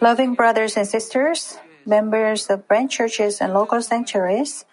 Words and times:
Loving 0.00 0.34
brothers 0.34 0.76
and 0.76 0.86
sisters, 0.86 1.58
members 1.84 2.48
of 2.48 2.66
branch 2.68 2.92
churches 2.92 3.40
and 3.40 3.52
local 3.52 3.82
sanctuaries, 3.82 4.64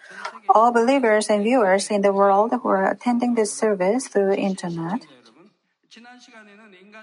all 0.48 0.72
believers 0.72 1.28
and 1.28 1.42
viewers 1.42 1.90
in 1.90 2.00
the 2.00 2.12
world 2.12 2.52
who 2.52 2.68
are 2.68 2.90
attending 2.90 3.34
this 3.34 3.52
service 3.52 4.08
through 4.08 4.32
internet. 4.32 5.06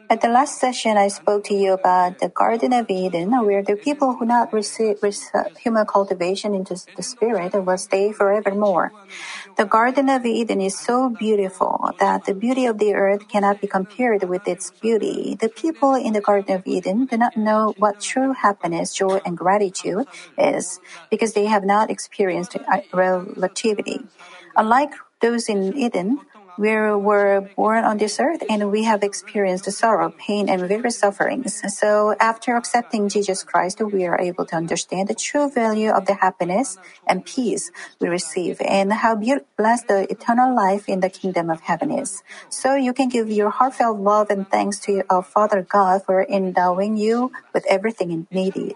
At 0.10 0.20
the 0.20 0.28
last 0.28 0.60
session, 0.60 0.98
I 0.98 1.08
spoke 1.08 1.46
to 1.46 1.54
you 1.54 1.72
about 1.72 2.20
the 2.20 2.28
Garden 2.28 2.74
of 2.74 2.88
Eden, 2.90 3.32
where 3.46 3.64
the 3.64 3.78
people 3.78 4.16
who 4.16 4.26
not 4.26 4.52
receive, 4.52 4.98
receive 5.02 5.48
human 5.58 5.86
cultivation 5.86 6.54
into 6.54 6.76
the 6.98 7.04
Spirit 7.04 7.54
will 7.54 7.78
stay 7.78 8.12
forevermore. 8.12 8.94
The 9.56 9.66
Garden 9.66 10.10
of 10.10 10.26
Eden 10.26 10.60
is 10.60 10.78
so 10.78 11.10
beautiful 11.10 11.96
that 12.00 12.26
the 12.26 12.34
beauty 12.34 12.66
of 12.66 12.78
the 12.78 12.94
earth 12.94 13.28
cannot 13.30 13.62
be 13.62 13.68
compared 13.68 14.24
with 14.24 14.48
its 14.48 14.72
beauty. 14.82 15.38
The 15.40 15.50
people 15.50 15.96
in 15.96 16.14
the 16.14 16.22
Garden 16.22 16.56
of 16.56 16.64
Eden 16.66 17.06
do 17.06 17.18
not 17.18 17.38
know 17.38 17.74
what 17.78 18.02
true 18.02 18.34
happiness, 18.34 18.94
joy, 18.94 19.20
and 19.26 19.38
gratitude 19.38 20.08
is 20.38 20.82
because 21.10 21.34
they 21.34 21.46
have 21.46 21.64
not 21.64 21.90
experienced 21.90 22.56
uh, 22.56 22.80
relativity. 22.92 24.04
Unlike 24.58 24.92
those 25.22 25.48
in 25.48 25.78
Eden, 25.78 26.20
we 26.58 26.70
were 26.70 27.50
born 27.56 27.84
on 27.84 27.98
this 27.98 28.20
earth 28.20 28.44
and 28.50 28.72
we 28.72 28.84
have 28.84 29.04
experienced 29.04 29.72
sorrow, 29.72 30.14
pain, 30.18 30.50
and 30.50 30.68
various 30.68 31.00
sufferings. 31.00 31.62
So 31.78 32.16
after 32.20 32.56
accepting 32.56 33.10
Jesus 33.10 33.44
Christ, 33.44 33.82
we 33.82 34.06
are 34.06 34.20
able 34.20 34.46
to 34.48 34.56
understand 34.56 35.08
the 35.08 35.16
true 35.16 35.50
value 35.50 35.90
of 35.90 36.06
the 36.06 36.16
happiness 36.16 36.78
and 37.08 37.26
peace 37.26 37.72
we 38.00 38.08
receive 38.08 38.62
and 38.62 38.94
how 38.94 39.16
blessed 39.16 39.88
the 39.88 40.12
eternal 40.12 40.56
life 40.56 40.88
in 40.88 41.00
the 41.00 41.10
kingdom 41.10 41.50
of 41.50 41.62
heaven 41.62 41.92
is. 41.92 42.22
So 42.50 42.76
you 42.76 42.94
can 42.94 43.10
give 43.10 43.30
your 43.30 43.50
heartfelt 43.50 44.00
love 44.00 44.30
and 44.30 44.50
thanks 44.50 44.80
to 44.82 45.04
our 45.10 45.24
Father 45.24 45.62
God 45.62 46.04
for 46.06 46.24
endowing 46.24 46.98
you 46.98 47.32
with 47.54 47.66
everything 47.70 48.28
needed. 48.32 48.76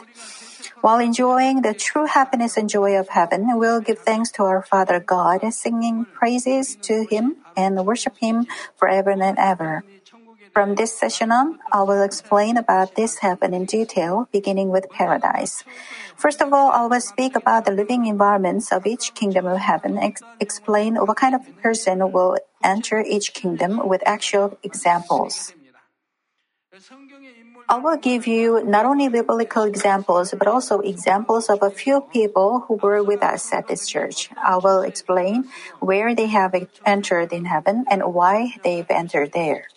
While 0.85 0.99
enjoying 0.99 1.63
the 1.63 1.73
true 1.73 2.05
happiness 2.05 2.57
and 2.57 2.69
joy 2.69 2.93
of 2.93 3.09
heaven, 3.09 3.57
we'll 3.57 3.81
give 3.81 3.97
thanks 3.97 4.29
to 4.37 4.43
our 4.43 4.61
Father 4.61 4.99
God, 4.99 5.41
singing 5.49 6.05
praises 6.05 6.77
to 6.85 7.07
Him 7.09 7.37
and 7.57 7.83
worship 7.83 8.13
Him 8.21 8.45
forever 8.77 9.09
and 9.09 9.33
ever. 9.39 9.83
From 10.53 10.75
this 10.75 10.93
session 10.93 11.31
on, 11.31 11.57
I 11.73 11.81
will 11.81 12.03
explain 12.03 12.55
about 12.55 12.93
this 12.93 13.17
heaven 13.25 13.55
in 13.55 13.65
detail, 13.65 14.29
beginning 14.31 14.69
with 14.69 14.91
paradise. 14.91 15.63
First 16.17 16.39
of 16.39 16.53
all, 16.53 16.69
I 16.69 16.85
will 16.85 17.01
speak 17.01 17.35
about 17.35 17.65
the 17.65 17.71
living 17.73 18.05
environments 18.05 18.71
of 18.71 18.85
each 18.85 19.15
kingdom 19.15 19.47
of 19.47 19.57
heaven, 19.57 19.97
ex- 19.97 20.21
explain 20.39 20.97
what 20.97 21.17
kind 21.17 21.33
of 21.33 21.41
person 21.63 22.11
will 22.11 22.37
enter 22.63 23.01
each 23.01 23.33
kingdom 23.33 23.81
with 23.89 24.05
actual 24.05 24.59
examples. 24.61 25.55
I 27.67 27.77
will 27.77 27.97
give 27.97 28.27
you 28.27 28.63
not 28.63 28.85
only 28.85 29.09
biblical 29.09 29.63
examples, 29.63 30.33
but 30.37 30.47
also 30.47 30.81
examples 30.81 31.49
of 31.49 31.63
a 31.63 31.71
few 31.71 32.01
people 32.13 32.65
who 32.67 32.75
were 32.75 33.01
with 33.03 33.23
us 33.23 33.51
at 33.51 33.67
this 33.67 33.87
church. 33.87 34.29
I 34.37 34.57
will 34.57 34.81
explain 34.81 35.49
where 35.79 36.13
they 36.13 36.27
have 36.27 36.53
entered 36.85 37.33
in 37.33 37.45
heaven 37.45 37.85
and 37.89 38.13
why 38.13 38.53
they've 38.63 38.89
entered 38.89 39.31
there. 39.33 39.67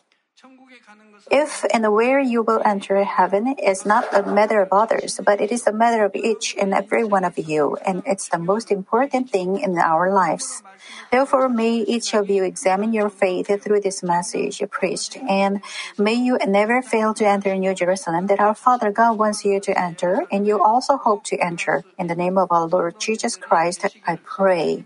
If 1.30 1.64
and 1.72 1.92
where 1.92 2.20
you 2.20 2.42
will 2.42 2.62
enter 2.64 3.04
heaven 3.04 3.54
is 3.60 3.84
not 3.84 4.08
a 4.14 4.22
matter 4.22 4.60
of 4.60 4.68
others, 4.72 5.20
but 5.24 5.40
it 5.40 5.52
is 5.52 5.66
a 5.66 5.72
matter 5.72 6.04
of 6.04 6.16
each 6.16 6.56
and 6.58 6.72
every 6.72 7.04
one 7.04 7.24
of 7.24 7.36
you, 7.36 7.76
and 7.84 8.02
it's 8.06 8.28
the 8.28 8.38
most 8.38 8.70
important 8.70 9.30
thing 9.30 9.60
in 9.60 9.76
our 9.78 10.12
lives. 10.12 10.62
Therefore, 11.10 11.48
may 11.48 11.84
each 11.84 12.14
of 12.14 12.30
you 12.30 12.44
examine 12.44 12.92
your 12.92 13.10
faith 13.10 13.48
through 13.62 13.80
this 13.80 14.02
message 14.02 14.62
preached, 14.70 15.16
and 15.16 15.60
may 15.98 16.14
you 16.14 16.38
never 16.46 16.80
fail 16.80 17.12
to 17.14 17.26
enter 17.26 17.54
New 17.56 17.74
Jerusalem 17.74 18.26
that 18.28 18.40
our 18.40 18.54
Father 18.54 18.90
God 18.90 19.18
wants 19.18 19.44
you 19.44 19.60
to 19.60 19.78
enter, 19.78 20.24
and 20.32 20.46
you 20.46 20.62
also 20.62 20.96
hope 20.96 21.24
to 21.24 21.36
enter. 21.36 21.84
In 21.98 22.06
the 22.06 22.16
name 22.16 22.38
of 22.38 22.50
our 22.50 22.66
Lord 22.66 22.98
Jesus 22.98 23.36
Christ, 23.36 23.84
I 24.06 24.16
pray. 24.16 24.84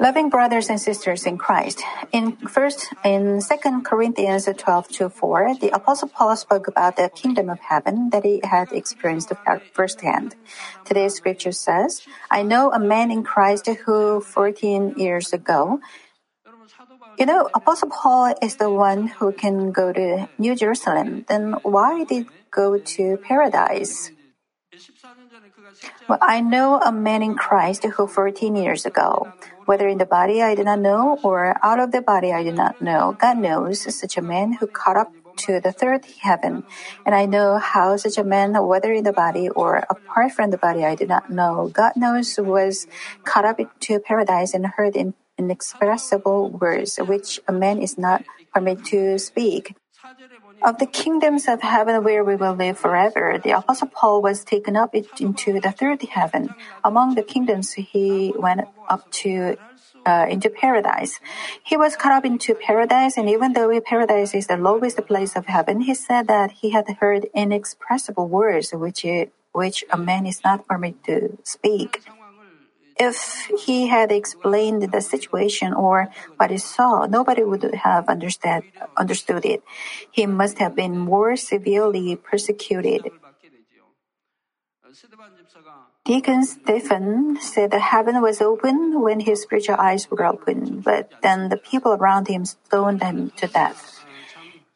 Loving 0.00 0.28
brothers 0.28 0.68
and 0.68 0.80
sisters 0.80 1.26
in 1.26 1.38
Christ. 1.38 1.82
In 2.12 2.36
first 2.48 2.92
in 3.04 3.40
Second 3.40 3.84
Corinthians 3.84 4.48
12 4.48 4.88
to 4.88 5.08
4, 5.08 5.54
the 5.60 5.70
Apostle 5.70 6.08
Paul 6.08 6.36
spoke 6.36 6.66
about 6.66 6.96
the 6.96 7.10
kingdom 7.14 7.48
of 7.48 7.60
heaven 7.60 8.10
that 8.10 8.24
he 8.24 8.40
had 8.44 8.72
experienced 8.72 9.32
firsthand. 9.72 10.34
Today's 10.84 11.14
scripture 11.14 11.52
says, 11.52 12.02
I 12.30 12.42
know 12.42 12.72
a 12.72 12.78
man 12.78 13.10
in 13.10 13.22
Christ 13.22 13.68
who 13.86 14.20
14 14.20 14.94
years 14.96 15.32
ago 15.32 15.80
you 17.18 17.26
know, 17.26 17.48
Apostle 17.54 17.90
Paul 17.90 18.34
is 18.42 18.56
the 18.56 18.70
one 18.70 19.06
who 19.06 19.32
can 19.32 19.70
go 19.70 19.92
to 19.92 20.28
New 20.36 20.56
Jerusalem. 20.56 21.24
Then 21.28 21.52
why 21.62 22.04
did 22.04 22.26
go 22.50 22.78
to 22.78 23.16
paradise? 23.18 24.10
Well, 26.08 26.18
I 26.20 26.40
know 26.40 26.80
a 26.80 26.92
man 26.92 27.22
in 27.22 27.34
Christ 27.34 27.84
who 27.84 28.06
14 28.06 28.56
years 28.56 28.84
ago, 28.84 29.32
whether 29.64 29.88
in 29.88 29.98
the 29.98 30.06
body 30.06 30.42
I 30.42 30.54
did 30.54 30.66
not 30.66 30.80
know 30.80 31.18
or 31.22 31.56
out 31.62 31.80
of 31.80 31.92
the 31.92 32.02
body 32.02 32.32
I 32.32 32.42
did 32.42 32.54
not 32.54 32.80
know, 32.80 33.16
God 33.18 33.38
knows 33.38 33.82
such 33.88 34.16
a 34.16 34.22
man 34.22 34.52
who 34.60 34.66
caught 34.66 34.96
up 34.96 35.12
to 35.48 35.60
the 35.60 35.72
third 35.72 36.04
heaven. 36.22 36.64
And 37.04 37.14
I 37.14 37.26
know 37.26 37.58
how 37.58 37.96
such 37.96 38.18
a 38.18 38.24
man, 38.24 38.54
whether 38.66 38.92
in 38.92 39.04
the 39.04 39.12
body 39.12 39.48
or 39.48 39.84
apart 39.90 40.32
from 40.32 40.50
the 40.50 40.58
body 40.58 40.84
I 40.84 40.94
did 40.94 41.08
not 41.08 41.30
know, 41.30 41.70
God 41.72 41.92
knows 41.96 42.36
was 42.38 42.86
caught 43.24 43.44
up 43.44 43.58
to 43.58 43.98
paradise 43.98 44.54
and 44.54 44.66
heard 44.66 44.96
in 44.96 45.14
inexpressible 45.36 46.50
words 46.50 46.96
which 46.98 47.40
a 47.48 47.52
man 47.52 47.82
is 47.82 47.98
not 47.98 48.24
permitted 48.52 48.84
to 48.84 49.18
speak. 49.18 49.74
Of 50.62 50.78
the 50.78 50.86
kingdoms 50.86 51.48
of 51.48 51.60
heaven 51.60 52.02
where 52.04 52.24
we 52.24 52.36
will 52.36 52.54
live 52.54 52.78
forever, 52.78 53.38
the 53.42 53.52
Apostle 53.52 53.88
Paul 53.88 54.22
was 54.22 54.44
taken 54.44 54.76
up 54.76 54.94
into 54.94 55.60
the 55.60 55.72
third 55.72 56.02
heaven. 56.02 56.54
Among 56.82 57.14
the 57.14 57.22
kingdoms, 57.22 57.72
he 57.72 58.32
went 58.36 58.62
up 58.88 59.10
to 59.24 59.56
uh, 60.06 60.26
into 60.28 60.50
paradise. 60.50 61.20
He 61.62 61.76
was 61.76 61.96
caught 61.96 62.12
up 62.12 62.24
into 62.24 62.54
paradise, 62.54 63.16
and 63.16 63.28
even 63.28 63.52
though 63.52 63.80
paradise 63.80 64.34
is 64.34 64.46
the 64.46 64.56
lowest 64.56 64.98
place 65.06 65.36
of 65.36 65.46
heaven, 65.46 65.80
he 65.80 65.94
said 65.94 66.28
that 66.28 66.52
he 66.52 66.70
had 66.70 66.88
heard 67.00 67.26
inexpressible 67.34 68.28
words 68.28 68.72
which 68.72 69.06
which 69.52 69.84
a 69.90 69.96
man 69.96 70.26
is 70.26 70.42
not 70.44 70.66
permitted 70.66 71.04
to 71.04 71.38
speak. 71.44 72.02
If 72.96 73.50
he 73.66 73.88
had 73.88 74.12
explained 74.12 74.92
the 74.92 75.00
situation 75.00 75.74
or 75.74 76.08
what 76.36 76.50
he 76.50 76.58
saw, 76.58 77.06
nobody 77.06 77.42
would 77.42 77.62
have 77.82 78.08
understood, 78.08 78.62
understood 78.96 79.44
it. 79.44 79.62
He 80.10 80.26
must 80.26 80.58
have 80.58 80.74
been 80.76 80.96
more 80.98 81.36
severely 81.36 82.16
persecuted. 82.16 83.10
Deacon 86.04 86.44
Stephen 86.44 87.38
said 87.40 87.70
the 87.70 87.80
heaven 87.80 88.20
was 88.20 88.40
open 88.40 89.00
when 89.00 89.20
his 89.20 89.42
spiritual 89.42 89.76
eyes 89.76 90.10
were 90.10 90.24
open, 90.24 90.80
but 90.80 91.10
then 91.22 91.48
the 91.48 91.56
people 91.56 91.94
around 91.94 92.28
him 92.28 92.44
stoned 92.44 93.02
him 93.02 93.32
to 93.36 93.46
death. 93.48 93.93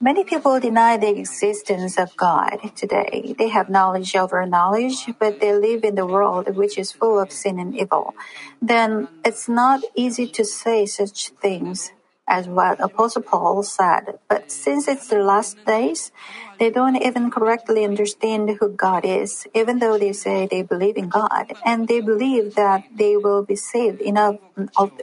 Many 0.00 0.22
people 0.22 0.60
deny 0.60 0.96
the 0.96 1.10
existence 1.18 1.98
of 1.98 2.16
God 2.16 2.70
today. 2.76 3.34
They 3.36 3.48
have 3.48 3.68
knowledge 3.68 4.14
over 4.14 4.46
knowledge, 4.46 5.10
but 5.18 5.40
they 5.40 5.52
live 5.52 5.82
in 5.82 5.96
the 5.96 6.06
world 6.06 6.54
which 6.54 6.78
is 6.78 6.92
full 6.92 7.18
of 7.18 7.32
sin 7.32 7.58
and 7.58 7.74
evil. 7.74 8.14
Then 8.62 9.08
it's 9.24 9.48
not 9.48 9.82
easy 9.96 10.28
to 10.28 10.44
say 10.44 10.86
such 10.86 11.30
things 11.42 11.90
as 12.28 12.46
what 12.46 12.78
Apostle 12.78 13.22
Paul 13.22 13.62
said. 13.62 14.20
But 14.28 14.52
since 14.52 14.86
it's 14.86 15.08
the 15.08 15.18
last 15.18 15.56
days, 15.64 16.12
they 16.58 16.70
don't 16.70 16.96
even 16.96 17.30
correctly 17.30 17.84
understand 17.84 18.50
who 18.60 18.68
God 18.68 19.04
is, 19.04 19.46
even 19.54 19.78
though 19.78 19.98
they 19.98 20.12
say 20.12 20.46
they 20.46 20.62
believe 20.62 20.96
in 20.96 21.08
God. 21.08 21.54
And 21.64 21.88
they 21.88 22.00
believe 22.00 22.54
that 22.54 22.84
they 22.94 23.16
will 23.16 23.42
be 23.42 23.56
saved 23.56 24.00
enough, 24.00 24.36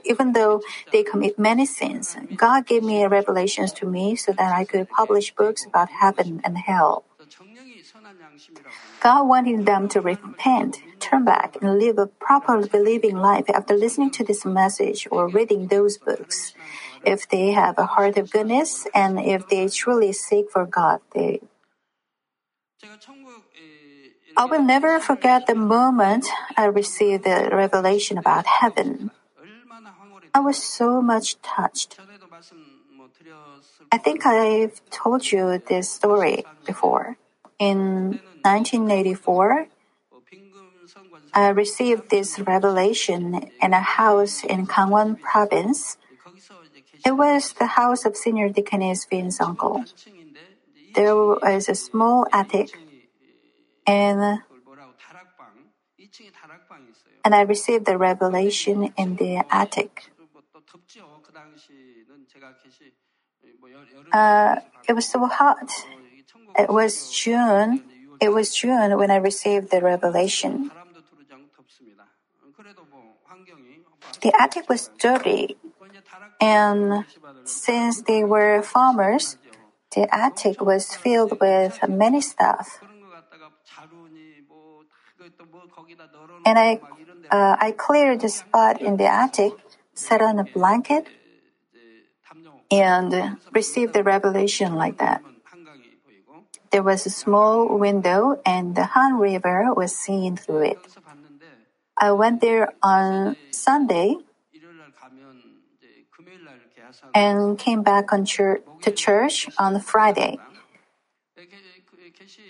even 0.05 0.33
though 0.33 0.61
they 0.91 1.03
commit 1.03 1.39
many 1.39 1.65
sins. 1.65 2.15
God 2.35 2.65
gave 2.67 2.83
me 2.83 3.03
revelations 3.05 3.73
to 3.73 3.85
me 3.85 4.15
so 4.15 4.31
that 4.33 4.53
I 4.53 4.63
could 4.63 4.89
publish 4.89 5.33
books 5.33 5.65
about 5.65 5.89
heaven 5.89 6.41
and 6.43 6.57
hell. 6.57 7.03
God 8.99 9.27
wanted 9.27 9.65
them 9.65 9.87
to 9.89 10.01
repent, 10.01 10.81
turn 10.99 11.25
back, 11.25 11.57
and 11.61 11.79
live 11.79 11.97
a 11.97 12.07
proper 12.07 12.65
believing 12.67 13.17
life 13.17 13.45
after 13.49 13.75
listening 13.75 14.11
to 14.11 14.23
this 14.23 14.45
message 14.45 15.07
or 15.11 15.27
reading 15.27 15.67
those 15.67 15.97
books. 15.97 16.53
If 17.05 17.29
they 17.29 17.51
have 17.51 17.77
a 17.77 17.85
heart 17.85 18.17
of 18.17 18.31
goodness 18.31 18.87
and 18.93 19.19
if 19.19 19.47
they 19.47 19.69
truly 19.69 20.11
seek 20.11 20.49
for 20.49 20.65
God, 20.65 21.01
they 21.13 21.41
I 24.37 24.45
will 24.45 24.63
never 24.63 24.99
forget 24.99 25.47
the 25.47 25.55
moment 25.55 26.27
I 26.57 26.65
received 26.65 27.23
the 27.23 27.49
revelation 27.53 28.17
about 28.17 28.45
heaven. 28.45 29.11
I 30.33 30.39
was 30.39 30.61
so 30.61 31.01
much 31.01 31.39
touched. 31.41 31.97
I 33.91 33.97
think 33.97 34.25
I've 34.25 34.81
told 34.89 35.31
you 35.31 35.61
this 35.65 35.89
story 35.89 36.43
before. 36.65 37.17
In 37.59 38.19
1984, 38.43 39.67
I 41.33 41.47
received 41.49 42.09
this 42.09 42.39
revelation 42.39 43.51
in 43.61 43.73
a 43.73 43.79
house 43.79 44.43
in 44.43 44.67
Gangwon 44.67 45.19
province. 45.21 45.97
It 47.05 47.15
was 47.15 47.53
the 47.53 47.77
house 47.77 48.03
of 48.03 48.17
Senior 48.17 48.49
Deaconess 48.49 49.05
Vin's 49.05 49.39
uncle. 49.39 49.85
There 50.95 51.15
was 51.15 51.69
a 51.69 51.75
small 51.75 52.25
attic, 52.33 52.73
and 53.85 54.41
and 57.23 57.35
I 57.35 57.41
received 57.41 57.85
the 57.85 57.97
revelation 57.97 58.93
in 58.97 59.15
the 59.17 59.45
attic. 59.51 60.09
Uh, 64.11 64.55
it 64.89 64.93
was 64.93 65.05
so 65.05 65.25
hot. 65.27 65.69
It 66.57 66.69
was 66.69 67.11
June. 67.11 67.83
It 68.21 68.29
was 68.29 68.55
June 68.55 68.97
when 68.97 69.11
I 69.11 69.17
received 69.17 69.69
the 69.69 69.81
revelation. 69.81 70.71
The 74.21 74.33
attic 74.39 74.69
was 74.69 74.89
dirty, 74.97 75.57
and 76.39 77.05
since 77.43 78.01
they 78.01 78.23
were 78.23 78.61
farmers, 78.61 79.37
the 79.95 80.07
attic 80.13 80.61
was 80.61 80.95
filled 80.95 81.39
with 81.39 81.79
many 81.87 82.21
stuff. 82.21 82.81
And 86.45 86.59
I, 86.59 86.79
uh, 87.31 87.55
I 87.59 87.71
cleared 87.71 88.21
the 88.21 88.29
spot 88.29 88.81
in 88.81 88.97
the 88.97 89.05
attic, 89.05 89.53
sat 89.93 90.21
on 90.21 90.39
a 90.39 90.43
blanket, 90.43 91.07
and 92.69 93.37
received 93.53 93.93
the 93.93 94.03
revelation 94.03 94.75
like 94.75 94.97
that. 94.97 95.23
There 96.71 96.83
was 96.83 97.05
a 97.05 97.09
small 97.09 97.77
window, 97.77 98.41
and 98.45 98.75
the 98.75 98.85
Han 98.85 99.17
River 99.17 99.73
was 99.73 99.95
seen 99.95 100.35
through 100.35 100.63
it. 100.63 100.87
I 101.97 102.11
went 102.11 102.41
there 102.41 102.73
on 102.83 103.37
Sunday 103.51 104.17
and 107.13 107.57
came 107.57 107.83
back 107.83 108.07
to 108.09 108.91
church 108.91 109.49
on 109.57 109.79
Friday. 109.79 110.39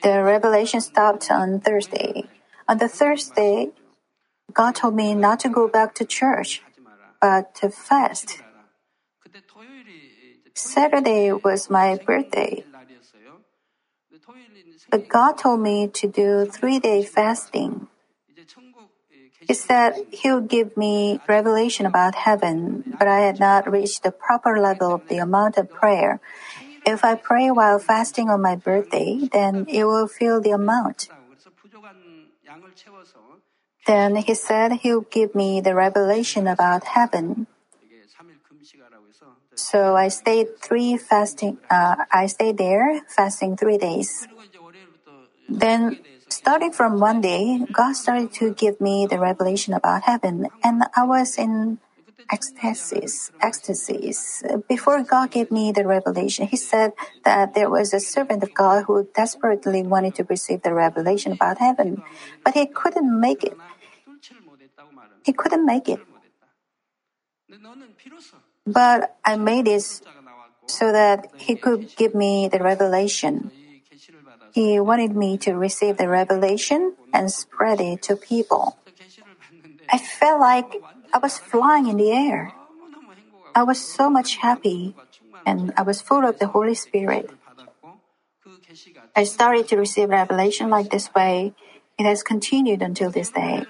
The 0.02 0.24
revelation 0.24 0.82
stopped 0.82 1.30
on 1.32 1.60
Thursday. 1.60 2.30
On 2.68 2.78
the 2.78 2.88
Thursday, 2.88 3.70
God 4.54 4.76
told 4.76 4.96
me 4.96 5.14
not 5.14 5.40
to 5.42 5.50
go 5.50 5.68
back 5.68 5.96
to 5.96 6.06
church, 6.06 6.62
but 7.22 7.56
to 7.56 7.70
fast. 7.70 8.42
Saturday 10.54 11.34
was 11.34 11.70
my 11.70 11.98
birthday. 11.98 12.64
But 14.90 15.10
God 15.10 15.38
told 15.38 15.60
me 15.60 15.88
to 15.88 16.08
do 16.08 16.46
three 16.46 16.80
day 16.80 17.04
fasting. 17.04 17.88
He 19.48 19.54
said 19.54 19.94
He 20.12 20.32
would 20.32 20.48
give 20.48 20.76
me 20.76 21.22
revelation 21.28 21.86
about 21.86 22.16
heaven, 22.16 22.84
but 22.98 23.08
I 23.08 23.22
had 23.22 23.40
not 23.40 23.70
reached 23.70 24.04
the 24.04 24.12
proper 24.12 24.60
level 24.60 24.94
of 24.96 25.08
the 25.08 25.18
amount 25.18 25.58
of 25.58 25.72
prayer. 25.72 26.20
If 26.86 27.04
I 27.04 27.16
pray 27.16 27.50
while 27.50 27.80
fasting 27.80 28.30
on 28.30 28.42
my 28.42 28.56
birthday, 28.56 29.28
then 29.32 29.66
it 29.70 29.86
will 29.86 30.08
fill 30.08 30.42
the 30.42 30.52
amount. 30.52 31.10
Then 33.88 34.16
he 34.16 34.34
said 34.34 34.72
he 34.82 34.94
would 34.94 35.12
give 35.12 35.36
me 35.36 35.62
the 35.62 35.76
revelation 35.76 36.48
about 36.48 36.84
heaven. 36.84 37.48
So 39.56 39.96
I 39.96 40.10
stayed 40.10 40.60
three 40.62 40.98
fasting. 40.98 41.58
Uh, 41.70 42.06
I 42.12 42.28
stayed 42.28 42.58
there 42.58 43.02
fasting 43.08 43.58
three 43.58 43.78
days. 43.78 44.28
Then, 45.48 46.00
starting 46.46 46.72
from 46.72 47.00
one 47.00 47.22
day, 47.22 47.66
God 47.74 47.98
started 47.98 48.30
to 48.38 48.54
give 48.54 48.78
me 48.80 49.08
the 49.10 49.18
revelation 49.18 49.74
about 49.74 50.04
heaven, 50.06 50.46
and 50.64 50.84
I 50.96 51.02
was 51.02 51.42
in 51.42 51.82
ecstasies. 52.30 53.34
Ecstasies. 53.42 54.46
Before 54.70 55.02
God 55.02 55.32
gave 55.32 55.50
me 55.50 55.74
the 55.74 55.88
revelation, 55.90 56.46
He 56.46 56.54
said 56.54 56.94
that 57.26 57.58
there 57.58 57.66
was 57.66 57.98
a 57.98 58.00
servant 58.00 58.46
of 58.46 58.54
God 58.54 58.86
who 58.86 59.10
desperately 59.10 59.82
wanted 59.82 60.14
to 60.22 60.24
receive 60.30 60.62
the 60.62 60.70
revelation 60.70 61.32
about 61.34 61.58
heaven, 61.58 62.06
but 62.46 62.54
he 62.54 62.70
couldn't 62.70 63.10
make 63.10 63.42
it. 63.42 63.58
He 65.26 65.34
couldn't 65.34 65.66
make 65.66 65.90
it. 65.90 65.98
But 68.70 69.18
I 69.26 69.34
made 69.38 69.66
it 69.68 69.82
so 70.70 70.92
that 70.94 71.26
He 71.42 71.56
could 71.56 71.90
give 71.98 72.14
me 72.14 72.50
the 72.54 72.62
revelation. 72.62 73.50
He 74.56 74.80
wanted 74.80 75.18
me 75.18 75.36
to 75.44 75.52
receive 75.52 75.98
the 75.98 76.08
revelation 76.08 76.96
and 77.12 77.28
spread 77.28 77.82
it 77.82 78.02
to 78.08 78.16
people. 78.16 78.80
I 79.92 79.98
felt 79.98 80.40
like 80.40 80.80
I 81.12 81.18
was 81.18 81.38
flying 81.38 81.92
in 81.92 81.98
the 81.98 82.16
air. 82.16 82.56
I 83.54 83.64
was 83.64 83.84
so 83.84 84.10
much 84.10 84.38
happy 84.38 84.96
and 85.46 85.74
I 85.76 85.82
was 85.82 86.00
full 86.00 86.24
of 86.24 86.40
the 86.40 86.48
Holy 86.48 86.74
Spirit. 86.74 87.36
I 89.14 89.26
started 89.26 89.68
to 89.68 89.76
receive 89.76 90.08
revelation 90.08 90.70
like 90.70 90.90
this 90.90 91.12
way. 91.14 91.52
It 92.00 92.08
has 92.08 92.24
continued 92.24 92.82
until 92.82 93.12
this 93.12 93.32
day. 93.32 93.68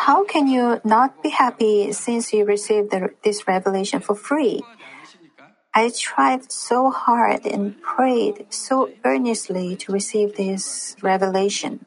How 0.00 0.24
can 0.24 0.48
you 0.48 0.80
not 0.84 1.22
be 1.22 1.28
happy 1.28 1.92
since 1.92 2.32
you 2.32 2.46
received 2.46 2.92
the, 2.92 3.12
this 3.22 3.46
revelation 3.46 4.00
for 4.00 4.14
free? 4.14 4.64
I 5.74 5.90
tried 5.90 6.52
so 6.52 6.90
hard 6.90 7.44
and 7.44 7.80
prayed 7.82 8.46
so 8.48 8.90
earnestly 9.04 9.74
to 9.82 9.90
receive 9.90 10.36
this 10.36 10.94
revelation. 11.02 11.86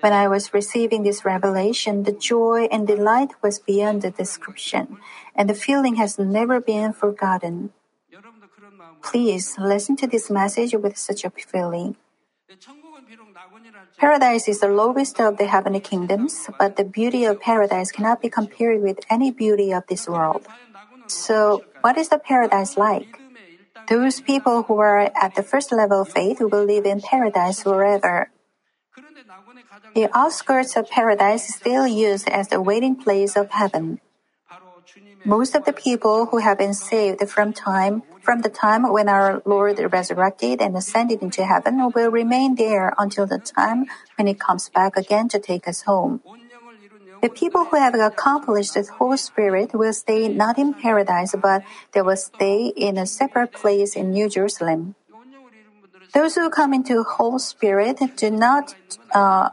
When 0.00 0.12
I 0.12 0.28
was 0.28 0.52
receiving 0.52 1.02
this 1.02 1.24
revelation, 1.24 2.04
the 2.04 2.12
joy 2.12 2.68
and 2.70 2.86
delight 2.86 3.32
was 3.42 3.58
beyond 3.58 4.02
the 4.02 4.10
description, 4.10 4.98
and 5.34 5.48
the 5.48 5.54
feeling 5.54 5.96
has 5.96 6.18
never 6.18 6.60
been 6.60 6.92
forgotten. 6.92 7.72
Please 9.02 9.56
listen 9.58 9.96
to 9.96 10.06
this 10.06 10.30
message 10.30 10.74
with 10.74 10.96
such 10.98 11.24
a 11.24 11.30
feeling. 11.30 11.96
Paradise 13.96 14.48
is 14.48 14.60
the 14.60 14.68
lowest 14.68 15.20
of 15.20 15.38
the 15.38 15.46
heavenly 15.46 15.80
kingdoms, 15.80 16.48
but 16.58 16.76
the 16.76 16.84
beauty 16.84 17.24
of 17.24 17.40
paradise 17.40 17.92
cannot 17.92 18.20
be 18.20 18.28
compared 18.28 18.82
with 18.82 19.00
any 19.08 19.30
beauty 19.30 19.72
of 19.72 19.86
this 19.88 20.08
world. 20.08 20.46
So, 21.12 21.64
what 21.80 21.98
is 21.98 22.08
the 22.08 22.18
paradise 22.18 22.76
like? 22.76 23.18
Those 23.88 24.20
people 24.20 24.62
who 24.64 24.78
are 24.78 25.10
at 25.20 25.34
the 25.34 25.42
first 25.42 25.72
level 25.72 26.02
of 26.02 26.08
faith 26.08 26.38
will 26.40 26.64
live 26.64 26.86
in 26.86 27.00
paradise 27.00 27.62
forever. 27.62 28.30
The 29.94 30.08
outskirts 30.14 30.76
of 30.76 30.88
paradise 30.88 31.48
is 31.48 31.56
still 31.56 31.86
used 31.86 32.28
as 32.28 32.48
the 32.48 32.62
waiting 32.62 32.94
place 32.94 33.36
of 33.36 33.50
heaven. 33.50 34.00
Most 35.24 35.54
of 35.54 35.64
the 35.64 35.72
people 35.72 36.26
who 36.26 36.38
have 36.38 36.58
been 36.58 36.74
saved 36.74 37.20
from 37.28 37.52
time 37.52 38.02
from 38.20 38.42
the 38.42 38.48
time 38.48 38.90
when 38.92 39.08
our 39.08 39.42
Lord 39.44 39.80
resurrected 39.92 40.60
and 40.60 40.76
ascended 40.76 41.22
into 41.22 41.44
heaven 41.44 41.90
will 41.94 42.10
remain 42.10 42.54
there 42.54 42.94
until 42.98 43.26
the 43.26 43.38
time 43.38 43.86
when 44.16 44.26
he 44.26 44.34
comes 44.34 44.68
back 44.68 44.96
again 44.96 45.28
to 45.28 45.38
take 45.38 45.66
us 45.66 45.82
home. 45.82 46.22
The 47.22 47.28
people 47.28 47.64
who 47.66 47.76
have 47.76 47.94
accomplished 47.94 48.74
the 48.74 48.84
Holy 48.98 49.18
Spirit 49.18 49.74
will 49.74 49.92
stay 49.92 50.28
not 50.28 50.58
in 50.58 50.72
paradise, 50.72 51.34
but 51.40 51.62
they 51.92 52.00
will 52.00 52.16
stay 52.16 52.72
in 52.74 52.96
a 52.96 53.06
separate 53.06 53.52
place 53.52 53.94
in 53.94 54.10
New 54.10 54.28
Jerusalem. 54.28 54.94
Those 56.14 56.34
who 56.34 56.48
come 56.50 56.72
into 56.72 57.02
Holy 57.02 57.38
Spirit 57.38 58.00
do 58.16 58.30
not 58.30 58.74
uh, 59.14 59.50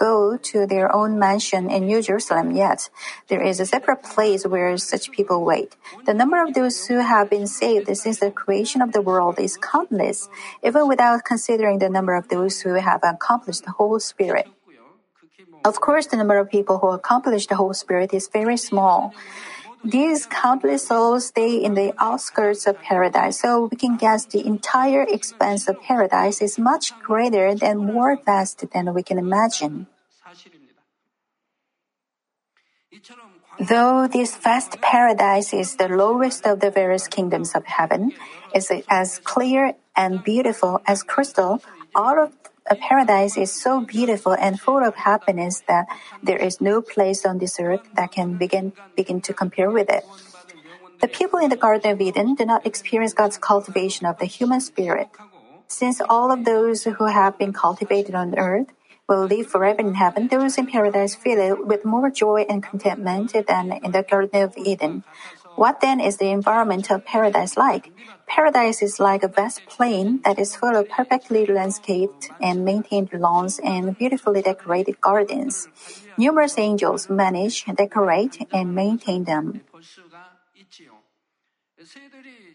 go 0.00 0.38
to 0.38 0.66
their 0.66 0.88
own 0.96 1.18
mansion 1.18 1.70
in 1.70 1.86
New 1.86 2.00
Jerusalem 2.00 2.52
yet. 2.52 2.88
There 3.28 3.42
is 3.42 3.60
a 3.60 3.66
separate 3.66 4.02
place 4.02 4.46
where 4.46 4.76
such 4.78 5.12
people 5.12 5.44
wait. 5.44 5.76
The 6.06 6.14
number 6.14 6.42
of 6.42 6.54
those 6.54 6.86
who 6.86 7.00
have 7.00 7.28
been 7.28 7.46
saved 7.46 7.94
since 7.94 8.18
the 8.18 8.30
creation 8.30 8.80
of 8.80 8.92
the 8.92 9.02
world 9.02 9.38
is 9.38 9.58
countless, 9.58 10.30
even 10.64 10.88
without 10.88 11.24
considering 11.24 11.78
the 11.78 11.90
number 11.90 12.14
of 12.16 12.28
those 12.28 12.62
who 12.62 12.74
have 12.74 13.00
accomplished 13.04 13.64
the 13.64 13.72
Holy 13.72 14.00
Spirit. 14.00 14.48
Of 15.64 15.80
course, 15.80 16.06
the 16.06 16.16
number 16.16 16.38
of 16.38 16.48
people 16.48 16.78
who 16.78 16.88
accomplish 16.88 17.46
the 17.46 17.56
Holy 17.56 17.74
Spirit 17.74 18.14
is 18.14 18.28
very 18.28 18.56
small. 18.56 19.12
These 19.84 20.26
countless 20.26 20.88
souls 20.88 21.26
stay 21.28 21.56
in 21.56 21.74
the 21.74 21.92
outskirts 21.98 22.66
of 22.66 22.80
paradise, 22.80 23.40
so 23.40 23.68
we 23.70 23.76
can 23.76 23.96
guess 23.96 24.24
the 24.26 24.44
entire 24.44 25.02
expanse 25.02 25.68
of 25.68 25.80
paradise 25.80 26.42
is 26.42 26.58
much 26.58 26.98
greater 27.00 27.46
and 27.62 27.78
more 27.78 28.16
vast 28.24 28.64
than 28.72 28.92
we 28.92 29.02
can 29.02 29.18
imagine. 29.18 29.86
Though 33.58 34.06
this 34.06 34.36
vast 34.36 34.80
paradise 34.80 35.52
is 35.52 35.76
the 35.76 35.88
lowest 35.88 36.46
of 36.46 36.60
the 36.60 36.70
various 36.70 37.08
kingdoms 37.08 37.54
of 37.54 37.64
heaven, 37.64 38.12
is 38.54 38.72
as 38.88 39.18
clear 39.18 39.74
and 39.96 40.24
beautiful 40.24 40.80
as 40.86 41.02
crystal, 41.02 41.62
all 41.94 42.18
of 42.18 42.32
paradise 42.76 43.36
is 43.36 43.52
so 43.52 43.80
beautiful 43.80 44.32
and 44.32 44.60
full 44.60 44.84
of 44.84 44.94
happiness 44.94 45.62
that 45.66 45.86
there 46.22 46.38
is 46.38 46.60
no 46.60 46.80
place 46.80 47.24
on 47.24 47.38
this 47.38 47.58
earth 47.58 47.88
that 47.94 48.12
can 48.12 48.36
begin, 48.36 48.72
begin 48.96 49.20
to 49.22 49.32
compare 49.32 49.70
with 49.70 49.88
it. 49.90 50.04
The 51.00 51.08
people 51.08 51.38
in 51.38 51.48
the 51.48 51.56
Garden 51.56 51.92
of 51.92 52.00
Eden 52.00 52.34
did 52.34 52.46
not 52.46 52.66
experience 52.66 53.14
God's 53.14 53.38
cultivation 53.38 54.06
of 54.06 54.18
the 54.18 54.26
human 54.26 54.60
spirit. 54.60 55.08
Since 55.66 56.00
all 56.08 56.30
of 56.30 56.44
those 56.44 56.84
who 56.84 57.06
have 57.06 57.38
been 57.38 57.52
cultivated 57.52 58.14
on 58.14 58.38
earth 58.38 58.68
will 59.08 59.24
live 59.24 59.46
forever 59.46 59.80
in 59.80 59.94
heaven, 59.94 60.28
those 60.28 60.58
in 60.58 60.66
paradise 60.66 61.14
feel 61.14 61.38
it 61.38 61.66
with 61.66 61.84
more 61.84 62.10
joy 62.10 62.44
and 62.48 62.62
contentment 62.62 63.32
than 63.32 63.72
in 63.72 63.92
the 63.92 64.02
Garden 64.02 64.42
of 64.42 64.56
Eden. 64.58 65.04
What 65.56 65.80
then 65.80 66.00
is 66.00 66.16
the 66.16 66.30
environment 66.30 66.90
of 66.90 67.04
paradise 67.04 67.56
like? 67.56 67.92
Paradise 68.26 68.80
is 68.82 69.00
like 69.00 69.22
a 69.22 69.28
vast 69.28 69.66
plain 69.66 70.20
that 70.24 70.38
is 70.38 70.54
full 70.54 70.76
of 70.76 70.88
perfectly 70.88 71.46
landscaped 71.46 72.30
and 72.40 72.64
maintained 72.64 73.12
lawns 73.12 73.58
and 73.62 73.96
beautifully 73.98 74.40
decorated 74.40 75.00
gardens. 75.00 75.68
Numerous 76.16 76.56
angels 76.56 77.10
manage, 77.10 77.64
decorate, 77.64 78.46
and 78.52 78.74
maintain 78.74 79.24
them. 79.24 79.62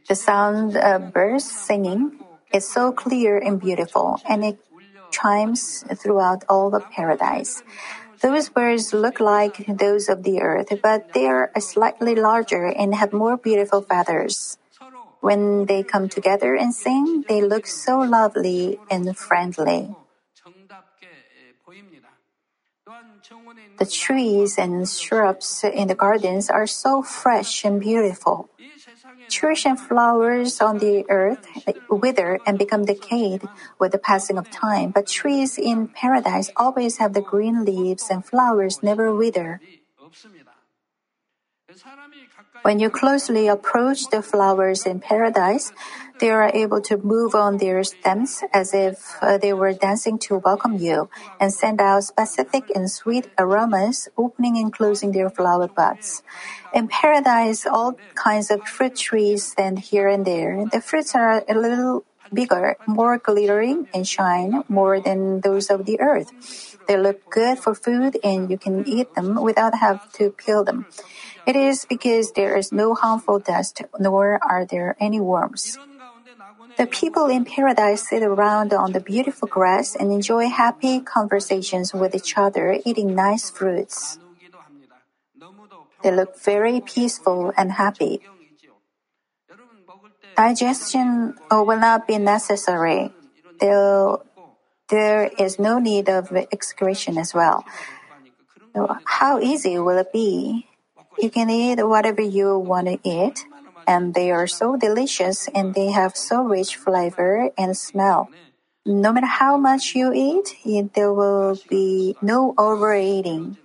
The 0.07 0.15
sound 0.15 0.77
of 0.77 1.11
birds 1.11 1.49
singing 1.49 2.19
is 2.53 2.67
so 2.67 2.91
clear 2.91 3.37
and 3.37 3.59
beautiful, 3.59 4.21
and 4.27 4.45
it 4.45 4.57
chimes 5.11 5.83
throughout 5.95 6.43
all 6.47 6.69
the 6.69 6.79
paradise. 6.79 7.63
Those 8.25 8.49
birds 8.49 8.91
look 8.91 9.19
like 9.19 9.69
those 9.69 10.09
of 10.09 10.23
the 10.23 10.41
earth, 10.41 10.73
but 10.81 11.13
they 11.13 11.27
are 11.27 11.51
slightly 11.59 12.15
larger 12.15 12.65
and 12.65 12.95
have 12.95 13.13
more 13.13 13.37
beautiful 13.37 13.85
feathers. 13.85 14.57
When 15.21 15.69
they 15.69 15.83
come 15.83 16.09
together 16.09 16.55
and 16.55 16.73
sing, 16.73 17.23
they 17.29 17.45
look 17.45 17.67
so 17.67 17.99
lovely 18.01 18.79
and 18.89 19.15
friendly. 19.15 19.93
The 23.77 23.85
trees 23.85 24.57
and 24.57 24.89
shrubs 24.89 25.63
in 25.63 25.87
the 25.87 25.93
gardens 25.93 26.49
are 26.49 26.65
so 26.65 27.03
fresh 27.03 27.63
and 27.63 27.79
beautiful. 27.79 28.49
Trees 29.29 29.65
and 29.65 29.79
flowers 29.79 30.61
on 30.61 30.77
the 30.79 31.05
earth 31.09 31.45
wither 31.89 32.39
and 32.45 32.57
become 32.57 32.85
decayed 32.85 33.49
with 33.79 33.91
the 33.91 33.97
passing 33.97 34.37
of 34.37 34.49
time, 34.49 34.91
but 34.91 35.07
trees 35.07 35.57
in 35.57 35.87
paradise 35.87 36.49
always 36.55 36.97
have 36.97 37.13
the 37.13 37.21
green 37.21 37.65
leaves 37.65 38.09
and 38.09 38.25
flowers 38.25 38.81
never 38.81 39.13
wither. 39.13 39.61
When 42.61 42.79
you 42.79 42.89
closely 42.89 43.47
approach 43.47 44.09
the 44.09 44.21
flowers 44.21 44.85
in 44.85 44.99
paradise, 44.99 45.71
they 46.19 46.31
are 46.31 46.49
able 46.53 46.81
to 46.81 46.97
move 46.97 47.35
on 47.35 47.57
their 47.57 47.83
stems 47.83 48.43
as 48.53 48.73
if 48.73 49.17
uh, 49.21 49.37
they 49.37 49.53
were 49.53 49.73
dancing 49.73 50.17
to 50.25 50.37
welcome 50.37 50.77
you 50.77 51.09
and 51.39 51.53
send 51.53 51.79
out 51.79 52.03
specific 52.03 52.71
and 52.73 52.89
sweet 52.89 53.27
aromas, 53.37 54.09
opening 54.17 54.57
and 54.57 54.73
closing 54.73 55.11
their 55.11 55.29
flower 55.29 55.67
buds. 55.67 56.23
In 56.73 56.87
paradise, 56.87 57.65
all 57.65 57.99
kinds 58.15 58.49
of 58.49 58.63
fruit 58.65 58.95
trees 58.95 59.45
stand 59.45 59.79
here 59.79 60.07
and 60.07 60.25
there. 60.25 60.65
The 60.71 60.81
fruits 60.81 61.13
are 61.13 61.43
a 61.47 61.53
little 61.53 62.05
bigger, 62.33 62.77
more 62.87 63.17
glittering, 63.17 63.87
and 63.93 64.07
shine 64.07 64.63
more 64.67 64.99
than 64.99 65.41
those 65.41 65.69
of 65.69 65.85
the 65.85 65.99
earth. 65.99 66.77
They 66.87 66.97
look 66.97 67.29
good 67.29 67.59
for 67.59 67.75
food 67.75 68.17
and 68.23 68.49
you 68.49 68.57
can 68.57 68.87
eat 68.87 69.13
them 69.15 69.41
without 69.41 69.75
having 69.75 70.01
to 70.13 70.31
peel 70.31 70.63
them. 70.63 70.85
It 71.45 71.55
is 71.55 71.85
because 71.85 72.31
there 72.33 72.57
is 72.57 72.71
no 72.71 72.95
harmful 72.95 73.39
dust, 73.39 73.81
nor 73.99 74.39
are 74.43 74.65
there 74.65 74.97
any 74.99 75.19
worms. 75.19 75.77
The 76.77 76.87
people 76.87 77.27
in 77.27 77.45
paradise 77.45 78.09
sit 78.09 78.23
around 78.23 78.73
on 78.73 78.91
the 78.91 78.99
beautiful 78.99 79.47
grass 79.47 79.95
and 79.95 80.11
enjoy 80.11 80.49
happy 80.49 80.99
conversations 80.99 81.93
with 81.93 82.15
each 82.15 82.37
other, 82.37 82.79
eating 82.83 83.15
nice 83.15 83.49
fruits. 83.49 84.19
They 86.03 86.11
look 86.11 86.37
very 86.39 86.81
peaceful 86.81 87.53
and 87.57 87.71
happy. 87.71 88.21
Digestion 90.35 91.35
uh, 91.49 91.63
will 91.63 91.79
not 91.79 92.07
be 92.07 92.17
necessary. 92.17 93.13
There, 93.61 94.17
there 94.89 95.31
is 95.39 95.57
no 95.57 95.79
need 95.79 96.09
of 96.09 96.31
excretion 96.51 97.17
as 97.17 97.33
well. 97.33 97.63
How 99.05 99.39
easy 99.39 99.79
will 99.79 99.97
it 99.97 100.11
be? 100.11 100.67
You 101.19 101.29
can 101.29 101.49
eat 101.49 101.79
whatever 101.85 102.21
you 102.21 102.57
want 102.59 102.87
to 102.87 102.99
eat, 103.03 103.45
and 103.87 104.13
they 104.13 104.31
are 104.31 104.47
so 104.47 104.75
delicious 104.75 105.47
and 105.53 105.73
they 105.73 105.91
have 105.91 106.15
so 106.15 106.43
rich 106.43 106.75
flavor 106.75 107.49
and 107.57 107.77
smell. 107.77 108.29
No 108.85 109.11
matter 109.13 109.25
how 109.27 109.57
much 109.57 109.95
you 109.95 110.13
eat, 110.13 110.55
there 110.93 111.13
will 111.13 111.57
be 111.69 112.15
no 112.21 112.53
overeating. 112.57 113.57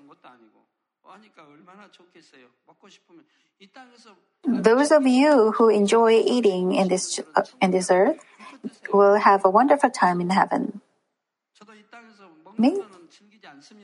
Those 4.47 4.90
of 4.90 5.07
you 5.07 5.52
who 5.52 5.69
enjoy 5.69 6.19
eating 6.25 6.75
in 6.75 6.88
this 6.88 7.21
uh, 7.37 7.45
in 7.61 7.71
this 7.71 7.90
earth 7.90 8.25
will 8.92 9.16
have 9.16 9.45
a 9.45 9.50
wonderful 9.50 9.90
time 9.90 10.21
in 10.21 10.30
heaven. 10.30 10.80
Me, 12.57 12.80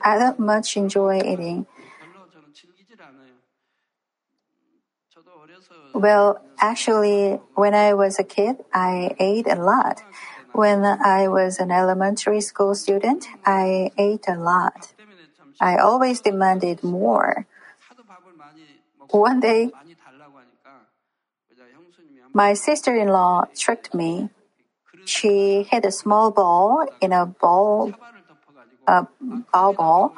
I 0.00 0.18
don't 0.18 0.40
much 0.40 0.76
enjoy 0.76 1.20
eating. 1.20 1.66
Well, 5.94 6.42
actually, 6.58 7.40
when 7.54 7.74
I 7.74 7.94
was 7.94 8.18
a 8.18 8.24
kid, 8.24 8.64
I 8.72 9.14
ate 9.18 9.46
a 9.46 9.56
lot. 9.56 10.02
When 10.52 10.84
I 10.84 11.28
was 11.28 11.58
an 11.58 11.70
elementary 11.70 12.40
school 12.40 12.74
student, 12.74 13.28
I 13.44 13.90
ate 13.98 14.24
a 14.28 14.36
lot. 14.36 14.92
I 15.60 15.76
always 15.76 16.20
demanded 16.20 16.82
more. 16.82 17.46
One 19.10 19.40
day, 19.40 19.70
my 22.32 22.54
sister-in-law 22.54 23.46
tricked 23.56 23.94
me. 23.94 24.30
She 25.04 25.62
hid 25.62 25.84
a 25.84 25.92
small 25.92 26.30
ball 26.30 26.86
in 27.00 27.12
a 27.12 27.24
ball, 27.26 27.94
a 28.86 29.06
ball 29.52 29.72
ball, 29.72 30.16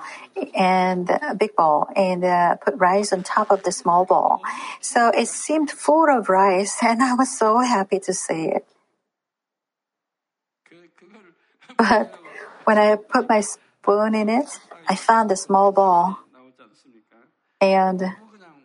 and 0.54 1.08
a 1.10 1.34
big 1.34 1.56
ball, 1.56 1.88
and 1.96 2.24
uh, 2.24 2.56
put 2.56 2.74
rice 2.76 3.12
on 3.12 3.22
top 3.22 3.50
of 3.50 3.62
the 3.62 3.72
small 3.72 4.04
ball. 4.04 4.40
So 4.80 5.08
it 5.08 5.28
seemed 5.28 5.70
full 5.70 6.08
of 6.08 6.28
rice, 6.28 6.78
and 6.82 7.02
I 7.02 7.14
was 7.14 7.36
so 7.36 7.60
happy 7.60 7.98
to 8.00 8.14
see 8.14 8.52
it. 8.56 8.66
But 11.78 12.14
when 12.64 12.78
I 12.78 12.96
put 12.96 13.28
my 13.28 13.40
spoon 13.40 14.14
in 14.14 14.28
it, 14.28 14.48
I 14.88 14.96
found 14.96 15.30
the 15.30 15.36
small 15.36 15.72
ball, 15.72 16.18
and 17.60 18.02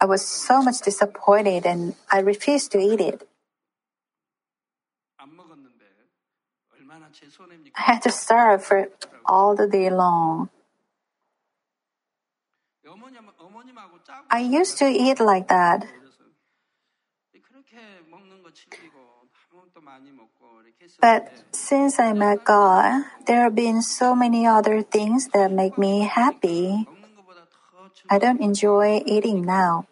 I 0.01 0.05
was 0.05 0.25
so 0.25 0.61
much 0.61 0.81
disappointed, 0.81 1.65
and 1.65 1.95
I 2.11 2.19
refused 2.19 2.71
to 2.73 2.79
eat 2.79 2.99
it. 2.99 3.27
I 7.75 7.81
had 7.81 8.01
to 8.03 8.11
starve 8.11 8.63
for 8.63 8.89
all 9.25 9.55
the 9.55 9.67
day 9.67 9.89
long. 9.89 10.49
I 14.29 14.39
used 14.39 14.77
to 14.79 14.87
eat 14.87 15.19
like 15.19 15.47
that. 15.47 15.87
But 20.99 21.31
since 21.51 21.99
I 21.99 22.13
met 22.13 22.43
God, 22.43 23.05
there 23.25 23.41
have 23.43 23.55
been 23.55 23.81
so 23.81 24.15
many 24.15 24.45
other 24.45 24.81
things 24.81 25.27
that 25.33 25.51
make 25.51 25.77
me 25.77 26.01
happy. 26.01 26.87
I 28.09 28.19
don't 28.19 28.41
enjoy 28.41 29.01
eating 29.05 29.43
now. 29.45 29.87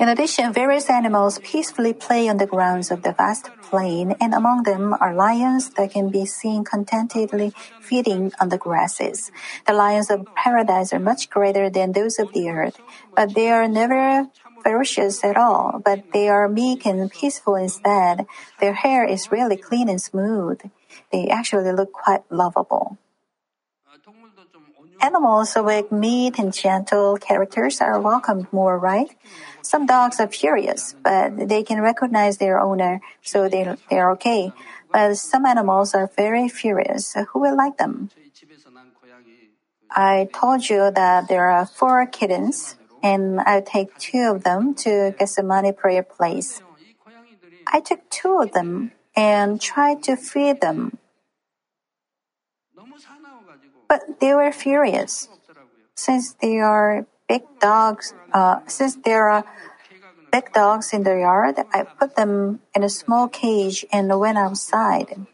In 0.00 0.08
addition, 0.08 0.54
various 0.54 0.88
animals 0.88 1.38
peacefully 1.44 1.92
play 1.92 2.28
on 2.28 2.38
the 2.38 2.46
grounds 2.46 2.90
of 2.90 3.02
the 3.02 3.12
vast 3.12 3.50
plain, 3.60 4.16
and 4.20 4.32
among 4.32 4.62
them 4.62 4.94
are 4.94 5.14
lions 5.14 5.70
that 5.76 5.90
can 5.90 6.08
be 6.08 6.24
seen 6.24 6.64
contentedly 6.64 7.52
feeding 7.80 8.32
on 8.40 8.48
the 8.48 8.56
grasses. 8.56 9.30
The 9.66 9.74
lions 9.74 10.10
of 10.10 10.24
paradise 10.34 10.94
are 10.94 10.98
much 10.98 11.28
greater 11.28 11.68
than 11.68 11.92
those 11.92 12.18
of 12.18 12.32
the 12.32 12.48
earth, 12.48 12.80
but 13.14 13.34
they 13.34 13.50
are 13.50 13.68
never 13.68 14.30
ferocious 14.62 15.22
at 15.22 15.36
all, 15.36 15.80
but 15.84 16.12
they 16.12 16.28
are 16.28 16.48
meek 16.48 16.86
and 16.86 17.10
peaceful 17.10 17.56
instead. 17.56 18.26
Their 18.60 18.74
hair 18.74 19.04
is 19.04 19.30
really 19.30 19.56
clean 19.56 19.90
and 19.90 20.00
smooth. 20.00 20.60
They 21.12 21.28
actually 21.28 21.72
look 21.72 21.92
quite 21.92 22.24
lovable. 22.30 22.96
Animals 25.00 25.54
with 25.56 25.92
meek 25.92 26.38
and 26.38 26.52
gentle 26.52 27.16
characters 27.16 27.80
are 27.80 28.00
welcomed 28.00 28.46
more, 28.52 28.78
right? 28.78 29.08
Some 29.62 29.86
dogs 29.86 30.20
are 30.20 30.28
furious, 30.28 30.94
but 31.02 31.48
they 31.48 31.62
can 31.62 31.80
recognize 31.80 32.38
their 32.38 32.60
owner, 32.60 33.00
so 33.22 33.48
they, 33.48 33.76
they're 33.90 34.10
okay. 34.12 34.52
But 34.92 35.16
some 35.16 35.44
animals 35.44 35.94
are 35.94 36.10
very 36.16 36.48
furious. 36.48 37.14
Who 37.32 37.40
will 37.40 37.56
like 37.56 37.78
them? 37.78 38.10
I 39.90 40.28
told 40.32 40.68
you 40.68 40.90
that 40.90 41.28
there 41.28 41.48
are 41.50 41.66
four 41.66 42.06
kittens, 42.06 42.76
and 43.02 43.40
I 43.40 43.60
take 43.60 43.96
two 43.98 44.32
of 44.34 44.44
them 44.44 44.74
to 44.86 45.14
Gethsemane 45.18 45.72
prayer 45.74 46.02
place. 46.02 46.62
I 47.66 47.80
took 47.80 48.08
two 48.10 48.38
of 48.38 48.52
them 48.52 48.92
and 49.14 49.60
tried 49.60 50.02
to 50.04 50.16
feed 50.16 50.60
them. 50.60 50.98
But 53.88 54.20
they 54.20 54.34
were 54.34 54.52
furious. 54.52 55.28
Since 55.94 56.34
they 56.34 56.58
are 56.58 57.06
big 57.28 57.42
dogs, 57.60 58.14
uh, 58.32 58.60
since 58.66 58.96
they 58.96 59.14
are 59.14 59.44
big 60.30 60.52
dogs 60.52 60.92
in 60.92 61.02
the 61.02 61.18
yard, 61.20 61.56
I 61.72 61.84
put 61.84 62.16
them 62.16 62.60
in 62.74 62.82
a 62.82 62.88
small 62.88 63.28
cage 63.28 63.86
and 63.92 64.08
went 64.18 64.38
outside. 64.38 65.26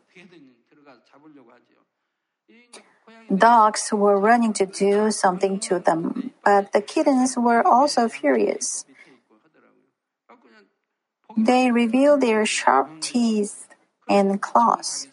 Dogs 3.33 3.89
were 3.93 4.21
running 4.21 4.53
to 4.55 4.67
do 4.67 5.11
something 5.11 5.59
to 5.61 5.79
them, 5.79 6.33
but 6.45 6.73
the 6.73 6.83
kittens 6.83 7.37
were 7.37 7.67
also 7.67 8.09
furious. 8.09 8.85
They 11.37 11.71
revealed 11.71 12.21
their 12.21 12.45
sharp 12.45 13.01
teeth 13.01 13.69
and 14.09 14.41
claws. 14.41 15.09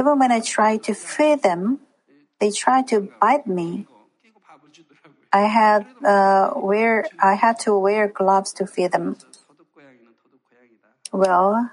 Even 0.00 0.18
when 0.18 0.32
I 0.32 0.40
tried 0.40 0.82
to 0.84 0.94
feed 0.94 1.42
them, 1.42 1.80
they 2.40 2.50
tried 2.50 2.88
to 2.88 3.12
bite 3.20 3.46
me. 3.46 3.86
I 5.32 5.42
had 5.42 5.86
uh, 6.04 6.52
wear 6.56 7.06
I 7.20 7.34
had 7.34 7.58
to 7.60 7.76
wear 7.78 8.08
gloves 8.08 8.52
to 8.54 8.66
feed 8.66 8.92
them. 8.92 9.16
Well, 11.12 11.70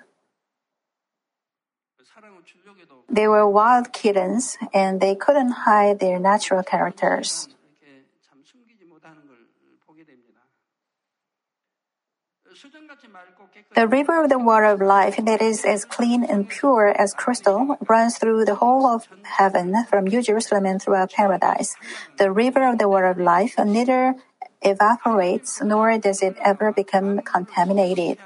they 3.10 3.28
were 3.28 3.48
wild 3.48 3.94
kittens 3.94 4.58
and 4.74 5.00
they 5.00 5.16
couldn't 5.16 5.52
hide 5.68 6.00
their 6.00 6.20
natural 6.20 6.64
characters. 6.64 7.48
The 13.76 13.88
river 13.88 14.24
of 14.24 14.30
the 14.30 14.38
water 14.38 14.66
of 14.66 14.82
life 14.82 15.18
that 15.18 15.42
is 15.42 15.66
as 15.66 15.84
clean 15.84 16.24
and 16.24 16.48
pure 16.48 16.90
as 16.90 17.14
crystal 17.14 17.78
runs 17.90 18.18
through 18.18 18.46
the 18.46 18.56
whole 18.56 18.86
of 18.86 19.08
heaven 19.24 19.74
from 19.90 20.06
New 20.06 20.22
Jerusalem 20.22 20.66
and 20.66 20.82
throughout 20.82 21.12
paradise. 21.12 21.76
The 22.18 22.32
river 22.32 22.70
of 22.70 22.78
the 22.78 22.88
water 22.88 23.08
of 23.08 23.18
life 23.18 23.58
neither 23.58 24.16
evaporates 24.62 25.62
nor 25.62 25.98
does 25.98 26.22
it 26.22 26.38
ever 26.40 26.72
become 26.72 27.20
contaminated. 27.22 28.18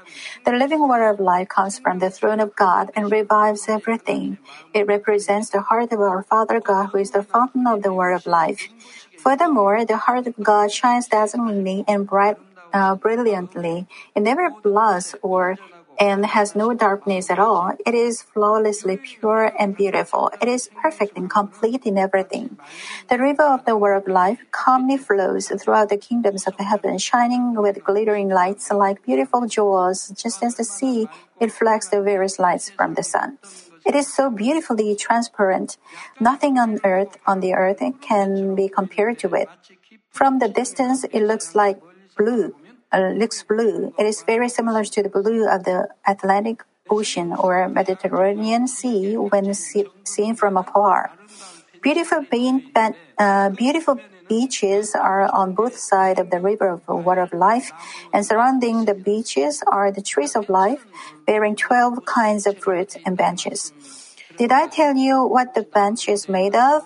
The 0.44 0.52
living 0.52 0.86
water 0.86 1.08
of 1.08 1.18
life 1.18 1.48
comes 1.48 1.78
from 1.78 1.98
the 1.98 2.10
throne 2.10 2.40
of 2.40 2.54
God 2.54 2.90
and 2.94 3.10
revives 3.10 3.68
everything. 3.68 4.38
It 4.74 4.86
represents 4.86 5.50
the 5.50 5.62
heart 5.62 5.92
of 5.92 6.00
our 6.00 6.22
Father 6.22 6.60
God 6.60 6.90
who 6.92 6.98
is 6.98 7.10
the 7.10 7.22
fountain 7.22 7.66
of 7.66 7.82
the 7.82 7.92
water 7.92 8.12
of 8.12 8.26
life. 8.26 8.68
Furthermore, 9.18 9.84
the 9.84 9.96
heart 9.96 10.26
of 10.28 10.34
God 10.40 10.70
shines 10.70 11.08
dazzlingly 11.08 11.84
and 11.88 12.06
bright 12.06 12.36
uh, 12.72 12.94
brilliantly. 12.94 13.86
It 14.14 14.20
never 14.20 14.50
blushes 14.62 15.14
or 15.22 15.58
and 15.98 16.24
has 16.26 16.54
no 16.54 16.72
darkness 16.72 17.28
at 17.30 17.38
all. 17.38 17.72
It 17.84 17.94
is 17.94 18.22
flawlessly 18.22 18.96
pure 18.98 19.52
and 19.58 19.76
beautiful. 19.76 20.30
It 20.40 20.48
is 20.48 20.70
perfect 20.80 21.16
and 21.16 21.28
complete 21.28 21.84
in 21.84 21.98
everything. 21.98 22.56
The 23.08 23.18
river 23.18 23.42
of 23.42 23.64
the 23.64 23.76
word 23.76 23.96
of 23.96 24.06
life 24.06 24.38
calmly 24.52 24.96
flows 24.96 25.48
throughout 25.48 25.88
the 25.88 25.96
kingdoms 25.96 26.46
of 26.46 26.54
heaven, 26.58 26.98
shining 26.98 27.54
with 27.54 27.82
glittering 27.82 28.28
lights 28.28 28.70
like 28.70 29.04
beautiful 29.04 29.46
jewels, 29.46 30.14
just 30.16 30.42
as 30.42 30.54
the 30.54 30.64
sea 30.64 31.08
reflects 31.40 31.88
the 31.88 32.00
various 32.00 32.38
lights 32.38 32.70
from 32.70 32.94
the 32.94 33.02
sun. 33.02 33.38
It 33.84 33.94
is 33.94 34.12
so 34.12 34.30
beautifully 34.30 34.94
transparent. 34.94 35.78
Nothing 36.20 36.58
on 36.58 36.78
earth, 36.84 37.16
on 37.26 37.40
the 37.40 37.54
earth, 37.54 37.82
can 38.00 38.54
be 38.54 38.68
compared 38.68 39.18
to 39.20 39.34
it. 39.34 39.48
From 40.10 40.38
the 40.40 40.48
distance, 40.48 41.04
it 41.04 41.22
looks 41.22 41.54
like 41.54 41.80
blue 42.18 42.54
uh, 42.92 43.14
looks 43.14 43.42
blue. 43.42 43.94
It 43.98 44.06
is 44.06 44.22
very 44.26 44.48
similar 44.48 44.84
to 44.84 45.02
the 45.02 45.08
blue 45.08 45.48
of 45.48 45.64
the 45.64 45.88
Atlantic 46.06 46.64
Ocean 46.90 47.32
or 47.32 47.68
Mediterranean 47.68 48.66
Sea 48.66 49.14
when 49.14 49.54
see, 49.54 49.86
seen 50.04 50.34
from 50.34 50.56
afar. 50.56 51.12
Beautiful, 51.80 52.26
bean, 52.28 52.72
uh, 52.74 53.50
beautiful 53.50 54.00
beaches 54.28 54.94
are 54.94 55.30
on 55.32 55.54
both 55.54 55.76
sides 55.76 56.20
of 56.20 56.30
the 56.30 56.40
river 56.40 56.80
of 56.80 57.04
water 57.04 57.22
of 57.22 57.32
life, 57.32 57.72
and 58.12 58.26
surrounding 58.26 58.84
the 58.84 58.94
beaches 58.94 59.62
are 59.66 59.92
the 59.92 60.02
trees 60.02 60.34
of 60.36 60.48
life, 60.48 60.84
bearing 61.26 61.56
twelve 61.56 62.04
kinds 62.04 62.46
of 62.46 62.58
fruit 62.58 62.96
and 63.06 63.16
benches. 63.16 63.72
Did 64.36 64.52
I 64.52 64.68
tell 64.68 64.96
you 64.96 65.24
what 65.24 65.54
the 65.54 65.62
bench 65.62 66.08
is 66.08 66.28
made 66.28 66.54
of? 66.54 66.84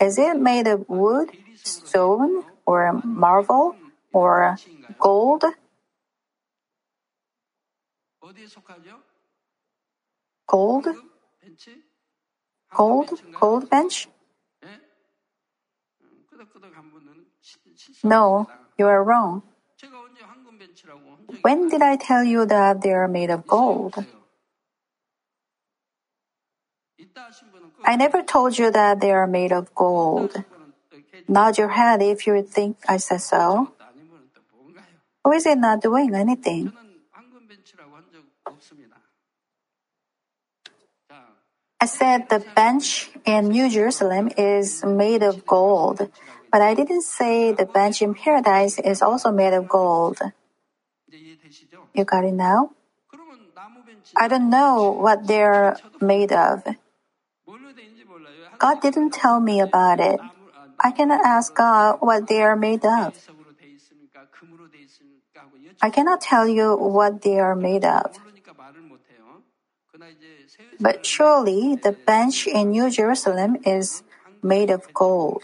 Is 0.00 0.18
it 0.18 0.36
made 0.40 0.66
of 0.66 0.88
wood, 0.88 1.30
stone, 1.62 2.44
or 2.64 3.00
marble, 3.04 3.76
or 4.12 4.56
gold? 4.98 5.44
Gold? 10.46 10.86
Gold? 12.74 13.10
Gold 13.38 13.70
bench? 13.70 14.08
No, 18.02 18.48
you 18.78 18.86
are 18.86 19.02
wrong. 19.02 19.42
When 21.42 21.68
did 21.68 21.82
I 21.82 21.96
tell 21.96 22.24
you 22.24 22.44
that 22.46 22.82
they 22.82 22.92
are 22.92 23.08
made 23.08 23.30
of 23.30 23.46
gold? 23.46 24.04
I 27.84 27.96
never 27.96 28.22
told 28.22 28.58
you 28.58 28.70
that 28.70 29.00
they 29.00 29.10
are 29.10 29.26
made 29.26 29.52
of 29.52 29.74
gold. 29.74 30.44
Nod 31.28 31.58
your 31.58 31.68
head 31.68 32.02
if 32.02 32.26
you 32.26 32.42
think 32.42 32.76
I 32.88 32.98
said 32.98 33.22
so. 33.22 33.72
Or 35.24 35.34
is 35.34 35.46
it 35.46 35.58
not 35.58 35.82
doing 35.82 36.14
anything? 36.14 36.72
I 41.80 41.86
said 41.86 42.28
the 42.28 42.44
bench 42.54 43.10
in 43.24 43.48
New 43.48 43.70
Jerusalem 43.70 44.28
is 44.36 44.84
made 44.84 45.22
of 45.22 45.46
gold, 45.46 46.10
but 46.52 46.60
I 46.60 46.74
didn't 46.74 47.02
say 47.02 47.52
the 47.52 47.64
bench 47.64 48.02
in 48.02 48.14
paradise 48.14 48.78
is 48.78 49.00
also 49.00 49.32
made 49.32 49.54
of 49.54 49.66
gold. 49.66 50.20
You 51.94 52.04
got 52.04 52.24
it 52.24 52.34
now? 52.34 52.70
I 54.16 54.28
don't 54.28 54.50
know 54.50 54.92
what 54.92 55.26
they're 55.26 55.78
made 56.00 56.32
of. 56.32 56.64
God 58.58 58.80
didn't 58.82 59.12
tell 59.12 59.40
me 59.40 59.60
about 59.60 60.00
it. 60.00 60.20
I 60.78 60.90
cannot 60.92 61.24
ask 61.24 61.54
God 61.54 61.98
what 62.00 62.28
they 62.28 62.42
are 62.42 62.56
made 62.56 62.84
of. 62.84 63.16
I 65.82 65.90
cannot 65.90 66.20
tell 66.20 66.46
you 66.46 66.76
what 66.76 67.22
they 67.22 67.38
are 67.38 67.56
made 67.56 67.84
of. 67.84 68.18
But 70.78 71.04
surely 71.04 71.76
the 71.76 71.92
bench 71.92 72.46
in 72.46 72.70
New 72.70 72.90
Jerusalem 72.90 73.56
is 73.64 74.02
made 74.42 74.70
of 74.70 74.92
gold. 74.92 75.42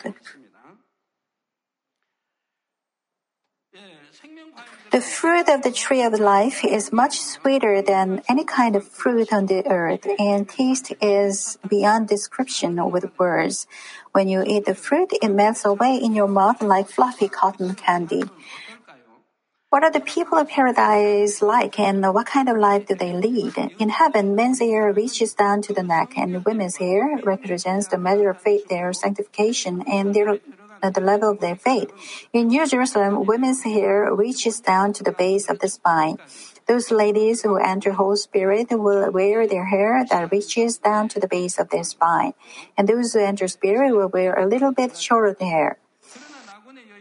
The 4.90 5.01
fruit 5.01 5.49
of 5.49 5.62
the 5.62 5.72
tree 5.72 6.03
of 6.03 6.14
life 6.14 6.64
is 6.64 6.92
much 6.92 7.20
sweeter 7.20 7.83
than 7.83 8.22
any 8.29 8.44
kind 8.44 8.77
of 8.77 8.88
fruit 8.88 9.33
on 9.33 9.46
the 9.46 9.66
earth, 9.66 10.07
and 10.18 10.49
taste 10.49 10.92
is 11.03 11.59
beyond 11.68 12.09
description 12.09 12.81
with 12.90 13.11
words. 13.18 13.66
When 14.12 14.29
you 14.29 14.42
eat 14.46 14.64
the 14.64 14.75
fruit, 14.75 15.12
it 15.20 15.29
melts 15.29 15.64
away 15.66 15.96
in 15.96 16.14
your 16.14 16.29
mouth 16.29 16.62
like 16.62 16.88
fluffy 16.88 17.29
cotton 17.29 17.75
candy. 17.75 18.25
What 19.68 19.83
are 19.83 19.90
the 19.90 20.00
people 20.00 20.38
of 20.38 20.48
paradise 20.48 21.42
like 21.42 21.79
and 21.81 22.00
what 22.14 22.26
kind 22.26 22.48
of 22.48 22.57
life 22.57 22.87
do 22.87 22.94
they 22.94 23.12
lead? 23.12 23.59
In 23.81 23.88
heaven, 23.88 24.37
men's 24.37 24.61
hair 24.61 24.92
reaches 24.92 25.35
down 25.35 25.61
to 25.62 25.72
the 25.72 25.83
neck 25.83 26.16
and 26.16 26.44
women's 26.44 26.76
hair 26.76 27.18
represents 27.24 27.88
the 27.88 27.98
measure 27.98 28.31
of 28.31 28.40
faith, 28.40 28.68
their 28.68 28.92
sanctification, 28.92 29.83
and 29.88 30.14
their 30.14 30.38
at 30.83 30.94
the 30.94 31.00
level 31.00 31.31
of 31.31 31.40
their 31.40 31.57
faith. 31.57 31.90
In 32.33 32.48
New 32.48 32.64
Jerusalem, 32.66 33.26
women's 33.26 33.64
hair 33.64 34.14
reaches 34.14 34.61
down 34.61 34.92
to 34.94 35.02
the 35.02 35.12
base 35.12 35.50
of 35.50 35.59
the 35.59 35.68
spine. 35.68 36.18
Those 36.68 36.92
ladies 36.92 37.42
who 37.42 37.57
enter 37.57 37.92
Holy 37.92 38.16
Spirit 38.16 38.68
will 38.70 39.11
wear 39.11 39.48
their 39.48 39.64
hair 39.64 40.05
that 40.09 40.31
reaches 40.31 40.79
down 40.79 41.09
to 41.09 41.20
the 41.20 41.29
base 41.29 41.59
of 41.59 41.70
their 41.70 41.85
spine, 41.85 42.35
and 42.76 42.88
those 42.88 43.14
who 43.14 43.20
enter 43.20 43.48
Spirit 43.48 43.96
will 43.96 44.09
wear 44.09 44.35
a 44.35 44.46
little 44.46 44.72
bit 44.72 44.96
shorter 44.96 45.35
hair. 45.40 45.79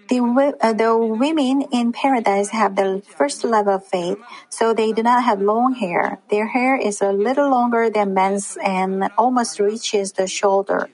The, 0.07 0.19
uh, 0.61 0.73
the 0.73 0.95
women 0.97 1.63
in 1.71 1.91
paradise 1.91 2.49
have 2.49 2.75
the 2.75 3.01
first 3.17 3.43
level 3.43 3.75
of 3.75 3.85
faith, 3.85 4.17
so 4.49 4.73
they 4.73 4.91
do 4.91 5.01
not 5.01 5.23
have 5.23 5.41
long 5.41 5.73
hair. 5.73 6.19
Their 6.29 6.47
hair 6.47 6.75
is 6.75 7.01
a 7.01 7.11
little 7.11 7.49
longer 7.49 7.89
than 7.89 8.13
men's 8.13 8.57
and 8.63 9.09
almost 9.17 9.59
reaches 9.59 10.13
the 10.13 10.27
shoulder. 10.27 10.89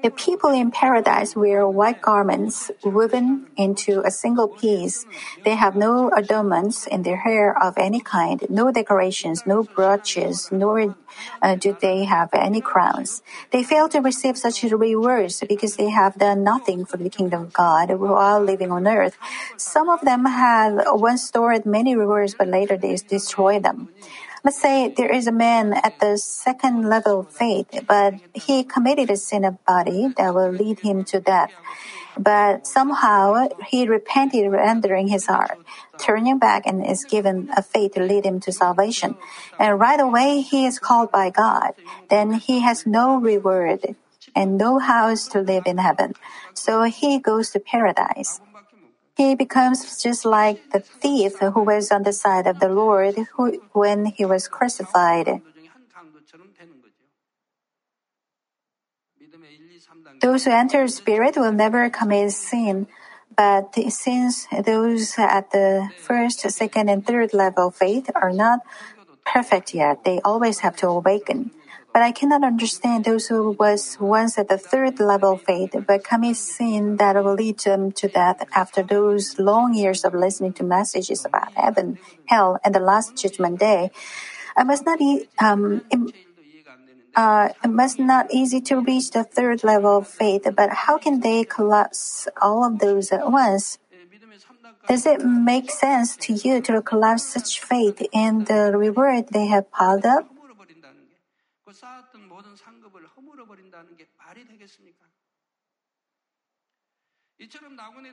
The 0.00 0.10
people 0.10 0.50
in 0.50 0.70
paradise 0.70 1.34
wear 1.34 1.66
white 1.66 2.00
garments 2.00 2.70
woven 2.84 3.48
into 3.56 4.00
a 4.04 4.12
single 4.12 4.46
piece. 4.46 5.06
They 5.44 5.56
have 5.56 5.74
no 5.74 6.10
adornments 6.16 6.86
in 6.86 7.02
their 7.02 7.16
hair 7.16 7.56
of 7.60 7.74
any 7.76 8.00
kind, 8.00 8.46
no 8.48 8.70
decorations, 8.70 9.44
no 9.44 9.64
brooches, 9.64 10.50
nor 10.52 10.94
uh, 11.42 11.56
do 11.56 11.76
they 11.80 12.04
have 12.04 12.28
any 12.32 12.60
crowns. 12.60 13.22
They 13.50 13.64
fail 13.64 13.88
to 13.88 14.00
receive 14.00 14.38
such 14.38 14.62
rewards 14.62 15.42
because 15.48 15.74
they 15.74 15.90
have 15.90 16.14
done 16.14 16.44
nothing 16.44 16.84
for 16.84 16.96
the 16.96 17.10
kingdom 17.10 17.42
of 17.42 17.52
God 17.52 17.90
while 17.98 18.40
living 18.40 18.70
on 18.70 18.86
earth. 18.86 19.18
Some 19.56 19.88
of 19.88 20.00
them 20.02 20.26
had 20.26 20.78
once 20.94 21.24
stored 21.24 21.66
many 21.66 21.96
rewards, 21.96 22.34
but 22.38 22.46
later 22.46 22.76
they 22.76 22.96
destroyed 22.96 23.64
them. 23.64 23.88
Let's 24.44 24.60
say 24.60 24.88
there 24.88 25.12
is 25.12 25.26
a 25.26 25.32
man 25.32 25.74
at 25.74 25.98
the 26.00 26.16
second 26.16 26.88
level 26.88 27.20
of 27.20 27.32
faith, 27.32 27.66
but 27.86 28.14
he 28.34 28.62
committed 28.62 29.10
a 29.10 29.16
sin 29.16 29.44
of 29.44 29.62
body 29.64 30.08
that 30.16 30.34
will 30.34 30.52
lead 30.52 30.80
him 30.80 31.04
to 31.04 31.20
death. 31.20 31.52
But 32.16 32.66
somehow 32.66 33.48
he 33.68 33.86
repented, 33.86 34.50
rendering 34.50 35.08
his 35.08 35.26
heart, 35.26 35.58
turning 35.98 36.38
back, 36.38 36.66
and 36.66 36.84
is 36.84 37.04
given 37.04 37.48
a 37.56 37.62
faith 37.62 37.94
to 37.94 38.02
lead 38.02 38.24
him 38.26 38.40
to 38.40 38.52
salvation. 38.52 39.16
And 39.58 39.78
right 39.78 40.00
away 40.00 40.40
he 40.40 40.66
is 40.66 40.78
called 40.78 41.12
by 41.12 41.30
God. 41.30 41.74
Then 42.10 42.32
he 42.34 42.60
has 42.60 42.86
no 42.86 43.16
reward 43.16 43.96
and 44.34 44.58
no 44.58 44.78
house 44.78 45.28
to 45.28 45.40
live 45.40 45.64
in 45.66 45.78
heaven. 45.78 46.14
So 46.54 46.82
he 46.82 47.18
goes 47.18 47.50
to 47.50 47.60
paradise. 47.60 48.40
He 49.18 49.34
becomes 49.34 49.82
just 50.00 50.24
like 50.24 50.70
the 50.70 50.78
thief 50.78 51.42
who 51.42 51.66
was 51.66 51.90
on 51.90 52.04
the 52.04 52.12
side 52.12 52.46
of 52.46 52.60
the 52.60 52.68
Lord 52.68 53.18
who, 53.34 53.60
when 53.72 54.06
he 54.06 54.24
was 54.24 54.46
crucified. 54.46 55.42
Those 60.22 60.44
who 60.44 60.52
enter 60.52 60.86
spirit 60.86 61.36
will 61.36 61.50
never 61.50 61.90
commit 61.90 62.30
sin. 62.30 62.86
But 63.36 63.74
since 63.90 64.46
those 64.54 65.18
at 65.18 65.50
the 65.50 65.90
first, 65.98 66.48
second, 66.48 66.88
and 66.88 67.04
third 67.04 67.34
level 67.34 67.68
of 67.68 67.74
faith 67.74 68.08
are 68.14 68.32
not 68.32 68.60
perfect 69.26 69.74
yet, 69.74 70.04
they 70.04 70.20
always 70.22 70.60
have 70.60 70.76
to 70.76 70.86
awaken. 70.86 71.50
But 71.98 72.04
I 72.04 72.12
cannot 72.12 72.44
understand 72.44 73.04
those 73.04 73.26
who 73.26 73.56
was 73.58 73.98
once 73.98 74.38
at 74.38 74.46
the 74.46 74.56
third 74.56 75.00
level 75.00 75.32
of 75.32 75.42
faith 75.42 75.74
but 75.84 76.04
commit 76.04 76.36
sin 76.36 76.94
that 76.98 77.16
will 77.16 77.34
lead 77.34 77.58
them 77.58 77.90
to 77.98 78.06
death 78.06 78.46
after 78.54 78.84
those 78.84 79.36
long 79.40 79.74
years 79.74 80.04
of 80.04 80.14
listening 80.14 80.52
to 80.52 80.62
messages 80.62 81.24
about 81.24 81.52
heaven, 81.54 81.98
hell, 82.26 82.60
and 82.62 82.72
the 82.72 82.78
last 82.78 83.16
judgment 83.16 83.58
day. 83.58 83.90
I 84.56 84.62
must 84.62 84.86
not 84.86 85.00
e- 85.00 85.26
um, 85.42 85.82
uh, 87.16 87.48
it 87.64 87.66
must 87.66 87.98
not 87.98 88.30
easy 88.30 88.60
to 88.70 88.78
reach 88.78 89.10
the 89.10 89.24
third 89.24 89.64
level 89.64 89.98
of 89.98 90.06
faith, 90.06 90.46
but 90.54 90.70
how 90.86 90.98
can 90.98 91.18
they 91.18 91.42
collapse 91.42 92.28
all 92.40 92.62
of 92.62 92.78
those 92.78 93.10
at 93.10 93.28
once? 93.28 93.80
Does 94.86 95.04
it 95.04 95.24
make 95.24 95.72
sense 95.72 96.16
to 96.18 96.32
you 96.32 96.60
to 96.60 96.80
collapse 96.80 97.24
such 97.24 97.60
faith 97.60 98.00
and 98.14 98.46
the 98.46 98.70
reward 98.72 99.30
they 99.32 99.46
have 99.46 99.68
piled 99.72 100.06
up? 100.06 100.30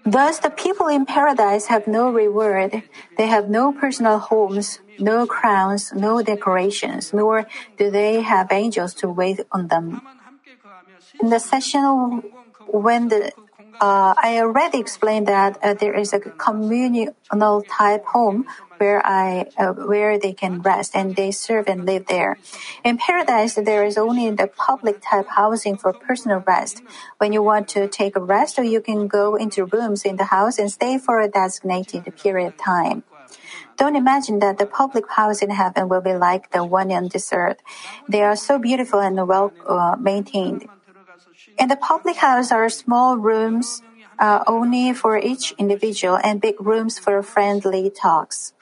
Thus, 0.05 0.37
the 0.39 0.51
people 0.51 0.87
in 0.87 1.05
paradise 1.05 1.65
have 1.67 1.87
no 1.87 2.09
reward. 2.09 2.83
They 3.17 3.25
have 3.27 3.49
no 3.49 3.73
personal 3.73 4.19
homes, 4.19 4.79
no 4.99 5.25
crowns, 5.25 5.93
no 5.93 6.21
decorations, 6.21 7.11
nor 7.11 7.47
do 7.77 7.89
they 7.89 8.21
have 8.21 8.51
angels 8.51 8.93
to 9.01 9.09
wait 9.09 9.41
on 9.51 9.67
them. 9.67 10.01
In 11.19 11.29
the 11.29 11.39
session 11.39 12.21
when 12.67 13.07
the 13.07 13.31
uh, 13.81 14.13
I 14.15 14.39
already 14.39 14.79
explained 14.79 15.27
that 15.27 15.57
uh, 15.61 15.73
there 15.73 15.93
is 15.93 16.13
a 16.13 16.19
communal 16.19 17.61
type 17.63 18.05
home 18.05 18.45
where 18.77 19.05
I 19.05 19.47
uh, 19.57 19.73
where 19.73 20.19
they 20.19 20.33
can 20.33 20.61
rest 20.61 20.95
and 20.95 21.15
they 21.15 21.31
serve 21.31 21.67
and 21.67 21.85
live 21.85 22.07
there. 22.07 22.39
In 22.83 22.97
paradise, 22.97 23.55
there 23.55 23.83
is 23.83 23.97
only 23.97 24.29
the 24.31 24.47
public 24.47 25.01
type 25.01 25.27
housing 25.29 25.77
for 25.77 25.93
personal 25.93 26.43
rest. 26.45 26.81
When 27.17 27.33
you 27.33 27.41
want 27.41 27.67
to 27.69 27.87
take 27.87 28.15
a 28.15 28.19
rest, 28.21 28.57
you 28.57 28.81
can 28.81 29.07
go 29.07 29.35
into 29.35 29.65
rooms 29.65 30.03
in 30.03 30.17
the 30.17 30.25
house 30.25 30.59
and 30.59 30.71
stay 30.71 30.97
for 30.97 31.19
a 31.19 31.27
designated 31.27 32.03
period 32.15 32.47
of 32.47 32.57
time. 32.57 33.03
Don't 33.77 33.95
imagine 33.95 34.39
that 34.39 34.57
the 34.57 34.65
public 34.65 35.09
house 35.11 35.41
in 35.41 35.49
heaven 35.49 35.89
will 35.89 36.01
be 36.01 36.13
like 36.13 36.51
the 36.51 36.63
one 36.63 36.91
on 36.91 37.09
this 37.09 37.31
earth. 37.33 37.57
They 38.07 38.23
are 38.23 38.35
so 38.35 38.57
beautiful 38.57 38.99
and 38.99 39.15
well 39.27 39.53
uh, 39.67 39.97
maintained. 39.99 40.69
In 41.57 41.67
the 41.67 41.75
public 41.75 42.17
house 42.17 42.51
are 42.51 42.69
small 42.69 43.17
rooms 43.17 43.81
uh, 44.19 44.43
only 44.47 44.93
for 44.93 45.17
each 45.17 45.51
individual 45.57 46.17
and 46.23 46.41
big 46.41 46.55
rooms 46.59 46.99
for 46.99 47.21
friendly 47.21 47.89
talks. 47.89 48.53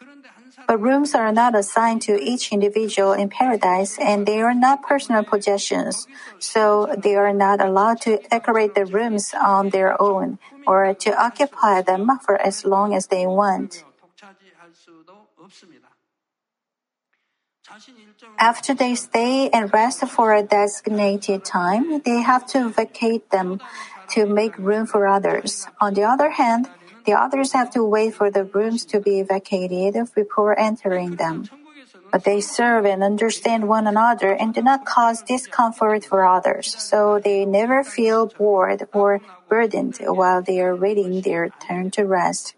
But 0.68 0.80
rooms 0.80 1.14
are 1.14 1.32
not 1.32 1.56
assigned 1.56 2.02
to 2.04 2.22
each 2.22 2.52
individual 2.52 3.14
in 3.14 3.30
paradise 3.30 3.98
and 4.00 4.26
they 4.26 4.42
are 4.42 4.54
not 4.54 4.82
personal 4.82 5.24
possessions. 5.24 6.08
So 6.40 6.96
they 6.98 7.16
are 7.16 7.34
not 7.34 7.62
allowed 7.62 8.02
to 8.02 8.20
decorate 8.30 8.76
the 8.76 8.86
rooms 8.86 9.34
on 9.34 9.70
their 9.70 10.00
own 10.02 10.40
or 10.66 10.94
to 10.94 11.12
occupy 11.22 11.82
them 11.82 12.08
for 12.24 12.40
as 12.40 12.66
long 12.66 12.94
as 12.94 13.08
they 13.08 13.28
want. 13.28 13.84
After 18.40 18.74
they 18.74 18.96
stay 18.96 19.50
and 19.50 19.74
rest 19.74 20.06
for 20.08 20.34
a 20.34 20.44
designated 20.44 21.46
time, 21.46 22.02
they 22.02 22.22
have 22.22 22.46
to 22.48 22.70
vacate 22.70 23.30
them 23.32 23.62
to 24.10 24.26
make 24.26 24.58
room 24.58 24.86
for 24.86 25.08
others. 25.08 25.68
On 25.80 25.94
the 25.94 26.04
other 26.04 26.32
hand, 26.32 26.70
the 27.06 27.14
others 27.14 27.52
have 27.54 27.72
to 27.72 27.84
wait 27.84 28.16
for 28.16 28.32
the 28.32 28.44
rooms 28.44 28.86
to 28.86 29.00
be 29.00 29.22
vacated 29.22 29.96
before 30.16 30.58
entering 30.58 31.16
them. 31.16 31.50
But 32.12 32.24
they 32.24 32.42
serve 32.42 32.86
and 32.86 33.04
understand 33.04 33.68
one 33.68 33.88
another 33.88 34.32
and 34.32 34.54
do 34.54 34.62
not 34.62 34.86
cause 34.86 35.22
discomfort 35.24 36.06
for 36.06 36.26
others, 36.26 36.76
so 36.78 37.20
they 37.20 37.46
never 37.46 37.84
feel 37.84 38.28
bored 38.28 38.88
or 38.94 39.22
burdened 39.50 39.98
while 40.00 40.42
they 40.42 40.62
are 40.62 40.76
waiting 40.76 41.22
their 41.22 41.50
turn 41.50 41.92
to 41.92 42.06
rest. 42.06 42.56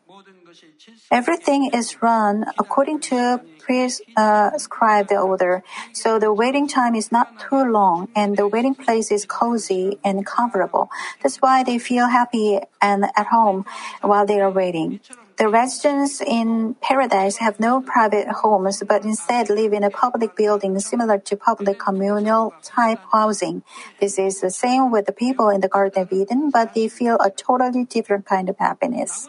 Everything 1.12 1.72
is 1.74 2.02
run 2.02 2.46
according 2.58 3.00
to 3.12 3.42
prescribed 3.66 5.12
uh, 5.12 5.16
order, 5.16 5.64
so 5.92 6.20
the 6.20 6.32
waiting 6.32 6.68
time 6.68 6.94
is 6.96 7.12
not 7.12 7.40
too 7.40 7.64
long 7.66 8.10
and 8.16 8.38
the 8.38 8.48
waiting 8.48 8.76
place 8.76 9.12
is 9.12 9.26
cozy 9.26 9.98
and 10.04 10.26
comfortable. 10.26 10.90
That's 11.22 11.38
why 11.38 11.64
they 11.64 11.80
feel 11.80 12.08
happy 12.08 12.60
and 12.82 13.06
at 13.16 13.28
home 13.28 13.66
while 14.02 14.26
they 14.26 14.40
are 14.40 14.52
waiting. 14.52 15.00
The 15.38 15.50
residents 15.50 16.22
in 16.22 16.76
paradise 16.80 17.38
have 17.44 17.60
no 17.60 17.82
private 17.82 18.28
homes, 18.40 18.82
but 18.88 19.04
instead 19.04 19.50
live 19.50 19.74
in 19.74 19.84
a 19.84 19.90
public 19.90 20.34
building 20.38 20.80
similar 20.80 21.18
to 21.28 21.36
public 21.36 21.78
communal 21.78 22.54
type 22.64 23.02
housing. 23.12 23.62
This 24.00 24.18
is 24.18 24.40
the 24.40 24.50
same 24.50 24.92
with 24.92 25.08
the 25.08 25.12
people 25.12 25.50
in 25.50 25.60
the 25.60 25.68
Garden 25.68 26.04
of 26.04 26.14
Eden, 26.14 26.52
but 26.52 26.74
they 26.74 26.88
feel 26.88 27.18
a 27.20 27.30
totally 27.30 27.84
different 27.84 28.26
kind 28.26 28.48
of 28.48 28.56
happiness. 28.60 29.28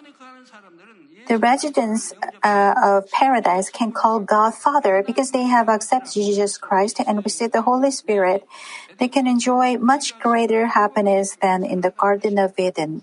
The 1.26 1.38
residents 1.38 2.14
uh, 2.42 2.74
of 2.82 3.10
paradise 3.10 3.70
can 3.70 3.92
call 3.92 4.20
God 4.20 4.54
Father 4.54 5.02
because 5.04 5.32
they 5.32 5.44
have 5.44 5.68
accepted 5.68 6.12
Jesus 6.12 6.56
Christ 6.56 7.00
and 7.04 7.24
received 7.24 7.52
the 7.52 7.62
Holy 7.62 7.90
Spirit. 7.90 8.46
They 8.98 9.08
can 9.08 9.26
enjoy 9.26 9.76
much 9.78 10.18
greater 10.20 10.66
happiness 10.66 11.36
than 11.42 11.64
in 11.64 11.80
the 11.80 11.90
Garden 11.90 12.38
of 12.38 12.54
Eden. 12.58 13.02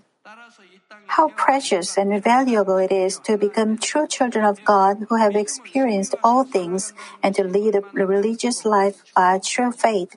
How 1.06 1.28
precious 1.28 1.96
and 1.96 2.22
valuable 2.22 2.78
it 2.78 2.90
is 2.90 3.18
to 3.20 3.36
become 3.36 3.78
true 3.78 4.06
children 4.06 4.44
of 4.44 4.64
God 4.64 5.06
who 5.08 5.16
have 5.16 5.36
experienced 5.36 6.14
all 6.24 6.44
things 6.44 6.92
and 7.22 7.34
to 7.34 7.44
lead 7.44 7.76
a 7.76 7.82
religious 7.92 8.64
life 8.64 9.04
by 9.14 9.38
true 9.38 9.70
faith. 9.70 10.16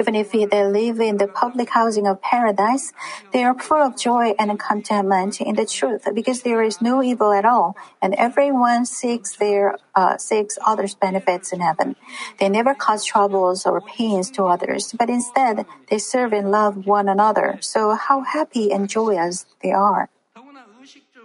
Even 0.00 0.14
if 0.14 0.32
they 0.32 0.64
live 0.64 0.98
in 0.98 1.18
the 1.18 1.28
public 1.28 1.68
housing 1.68 2.06
of 2.06 2.22
paradise, 2.22 2.94
they 3.32 3.44
are 3.44 3.52
full 3.52 3.82
of 3.82 3.98
joy 3.98 4.34
and 4.38 4.58
contentment 4.58 5.42
in 5.42 5.56
the 5.56 5.66
truth 5.66 6.08
because 6.14 6.40
there 6.40 6.62
is 6.62 6.80
no 6.80 7.02
evil 7.02 7.32
at 7.32 7.44
all, 7.44 7.76
and 8.00 8.14
everyone 8.14 8.86
seeks 8.86 9.36
their 9.36 9.76
uh, 9.94 10.16
seeks 10.16 10.56
others' 10.64 10.94
benefits 10.94 11.52
in 11.52 11.60
heaven. 11.60 11.96
They 12.38 12.48
never 12.48 12.74
cause 12.74 13.04
troubles 13.04 13.66
or 13.66 13.82
pains 13.82 14.30
to 14.32 14.44
others, 14.44 14.94
but 14.98 15.10
instead 15.10 15.66
they 15.90 15.98
serve 15.98 16.32
and 16.32 16.50
love 16.50 16.86
one 16.86 17.06
another. 17.06 17.58
So 17.60 17.94
how 17.94 18.22
happy 18.22 18.72
and 18.72 18.88
joyous 18.88 19.44
they 19.62 19.72
are. 19.72 20.08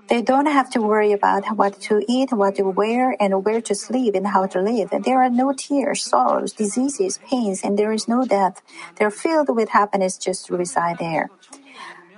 They 0.07 0.21
don't 0.21 0.45
have 0.45 0.69
to 0.71 0.81
worry 0.81 1.11
about 1.13 1.57
what 1.57 1.81
to 1.81 2.03
eat, 2.07 2.31
what 2.31 2.55
to 2.55 2.63
wear, 2.63 3.15
and 3.19 3.43
where 3.43 3.61
to 3.61 3.73
sleep 3.73 4.13
and 4.13 4.27
how 4.27 4.45
to 4.47 4.61
live. 4.61 4.89
There 5.03 5.21
are 5.21 5.29
no 5.29 5.51
tears, 5.51 6.03
sorrows, 6.03 6.53
diseases, 6.53 7.19
pains, 7.29 7.63
and 7.63 7.77
there 7.77 7.91
is 7.91 8.07
no 8.07 8.23
death. 8.25 8.61
They're 8.97 9.09
filled 9.11 9.49
with 9.55 9.69
happiness 9.69 10.17
just 10.17 10.45
to 10.47 10.57
reside 10.57 10.99
there. 10.99 11.31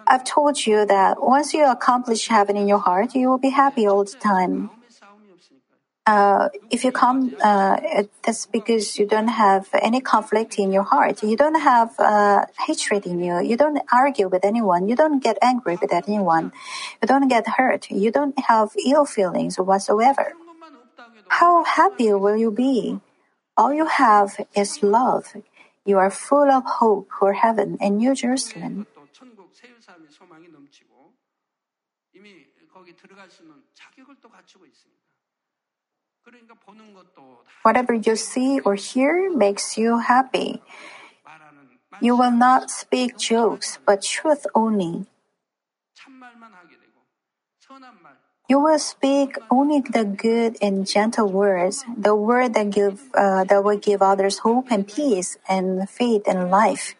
I've 0.05 0.23
told 0.23 0.65
you 0.65 0.85
that 0.85 1.21
once 1.21 1.53
you 1.53 1.65
accomplish 1.65 2.27
heaven 2.27 2.55
in 2.57 2.67
your 2.67 2.79
heart, 2.79 3.15
you 3.15 3.29
will 3.29 3.37
be 3.37 3.49
happy 3.49 3.87
all 3.87 4.03
the 4.03 4.17
time. 4.19 4.69
Uh, 6.07 6.47
if 6.71 6.85
you 6.85 6.91
come, 6.93 7.35
uh, 7.43 7.75
that's 8.23 8.45
because 8.45 8.97
you 8.97 9.05
don't 9.05 9.27
have 9.27 9.67
any 9.81 9.99
conflict 9.99 10.57
in 10.57 10.71
your 10.71 10.83
heart. 10.83 11.21
You 11.21 11.35
don't 11.35 11.59
have 11.59 11.99
uh, 11.99 12.45
hatred 12.65 13.05
in 13.05 13.19
you. 13.19 13.41
You 13.43 13.57
don't 13.57 13.81
argue 13.91 14.29
with 14.29 14.45
anyone. 14.45 14.87
You 14.87 14.95
don't 14.95 15.21
get 15.21 15.37
angry 15.41 15.75
with 15.75 15.91
anyone. 15.91 16.53
You 17.01 17.07
don't 17.11 17.27
get 17.27 17.45
hurt. 17.59 17.91
You 17.91 18.09
don't 18.09 18.39
have 18.47 18.71
ill 18.87 19.03
feelings 19.05 19.59
whatsoever. 19.59 20.31
How 21.27 21.65
happy 21.65 22.13
will 22.13 22.37
you 22.37 22.51
be? 22.51 23.01
All 23.57 23.73
you 23.73 23.87
have 23.87 24.39
is 24.55 24.81
love. 24.81 25.35
You 25.83 25.97
are 25.97 26.09
full 26.09 26.49
of 26.49 26.63
hope 26.79 27.09
for 27.19 27.33
heaven 27.33 27.77
and 27.81 27.97
New 27.97 28.15
Jerusalem. 28.15 28.87
Whatever 37.63 37.93
you 37.93 38.15
see 38.15 38.59
or 38.61 38.75
hear 38.75 39.31
makes 39.35 39.77
you 39.77 39.99
happy. 39.99 40.61
You 42.01 42.15
will 42.15 42.31
not 42.31 42.69
speak 42.69 43.17
jokes, 43.17 43.79
but 43.85 44.01
truth 44.03 44.45
only. 44.53 45.05
You 48.47 48.59
will 48.59 48.79
speak 48.79 49.35
only 49.51 49.81
the 49.81 50.05
good 50.05 50.55
and 50.61 50.87
gentle 50.87 51.27
words, 51.27 51.83
the 51.97 52.15
word 52.15 52.53
that 52.53 52.69
give 52.69 53.03
uh, 53.13 53.43
that 53.43 53.63
will 53.63 53.77
give 53.77 54.01
others 54.01 54.39
hope 54.39 54.71
and 54.71 54.87
peace 54.87 55.37
and 55.49 55.89
faith 55.89 56.23
and 56.27 56.49
life. 56.49 56.95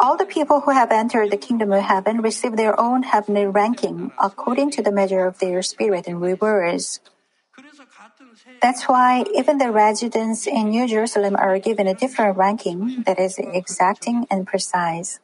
All 0.00 0.16
the 0.16 0.26
people 0.26 0.60
who 0.60 0.70
have 0.72 0.90
entered 0.90 1.30
the 1.30 1.36
kingdom 1.36 1.72
of 1.72 1.82
heaven 1.82 2.20
receive 2.20 2.56
their 2.56 2.78
own 2.78 3.02
heavenly 3.02 3.46
ranking 3.46 4.10
according 4.20 4.70
to 4.72 4.82
the 4.82 4.92
measure 4.92 5.26
of 5.26 5.38
their 5.38 5.62
spirit 5.62 6.06
and 6.06 6.20
rewards. 6.20 7.00
That's 8.62 8.88
why 8.88 9.24
even 9.34 9.58
the 9.58 9.70
residents 9.70 10.46
in 10.46 10.70
New 10.70 10.88
Jerusalem 10.88 11.36
are 11.36 11.58
given 11.58 11.86
a 11.86 11.94
different 11.94 12.36
ranking 12.36 13.02
that 13.04 13.18
is 13.18 13.38
exacting 13.38 14.26
and 14.30 14.46
precise. 14.46 15.20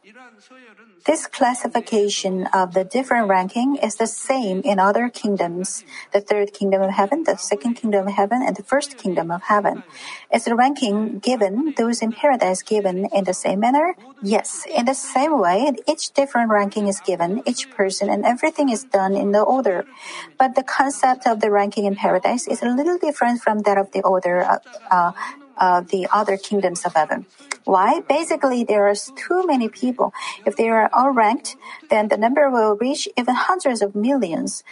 This 1.08 1.26
classification 1.26 2.48
of 2.52 2.74
the 2.74 2.84
different 2.84 3.28
ranking 3.28 3.76
is 3.76 3.96
the 3.96 4.06
same 4.06 4.60
in 4.60 4.78
other 4.78 5.08
kingdoms 5.08 5.82
the 6.12 6.20
third 6.20 6.52
kingdom 6.52 6.82
of 6.82 6.90
heaven, 6.90 7.24
the 7.24 7.36
second 7.36 7.80
kingdom 7.80 8.08
of 8.08 8.12
heaven, 8.12 8.44
and 8.44 8.54
the 8.54 8.62
first 8.62 8.98
kingdom 8.98 9.30
of 9.30 9.40
heaven. 9.44 9.84
Is 10.30 10.44
the 10.44 10.54
ranking 10.54 11.18
given 11.18 11.72
those 11.78 12.02
in 12.02 12.12
paradise 12.12 12.60
given 12.60 13.06
in 13.06 13.24
the 13.24 13.32
same 13.32 13.60
manner? 13.60 13.96
Yes, 14.20 14.66
in 14.68 14.84
the 14.84 14.92
same 14.92 15.40
way, 15.40 15.72
each 15.88 16.12
different 16.12 16.50
ranking 16.50 16.88
is 16.88 17.00
given, 17.00 17.40
each 17.46 17.70
person 17.70 18.10
and 18.10 18.26
everything 18.26 18.68
is 18.68 18.84
done 18.84 19.16
in 19.16 19.32
the 19.32 19.40
order. 19.40 19.86
But 20.36 20.56
the 20.56 20.62
concept 20.62 21.26
of 21.26 21.40
the 21.40 21.50
ranking 21.50 21.86
in 21.86 21.96
paradise 21.96 22.46
is 22.46 22.60
a 22.60 22.68
little 22.68 22.98
different 22.98 23.40
from 23.40 23.60
that 23.60 23.78
of 23.78 23.92
the 23.92 24.02
order 24.02 24.42
of 24.42 24.60
uh, 24.90 25.12
uh, 25.58 25.80
the 25.80 26.08
other 26.12 26.36
kingdoms 26.36 26.84
of 26.84 26.94
heaven. 26.94 27.26
Why? 27.64 28.00
Basically, 28.00 28.64
there 28.64 28.88
are 28.88 28.94
too 28.94 29.46
many 29.46 29.68
people. 29.68 30.12
If 30.46 30.56
they 30.56 30.68
are 30.68 30.88
all 30.92 31.10
ranked, 31.10 31.56
then 31.90 32.08
the 32.08 32.16
number 32.16 32.48
will 32.48 32.76
reach 32.76 33.08
even 33.16 33.34
hundreds 33.34 33.82
of 33.82 33.94
millions. 33.94 34.64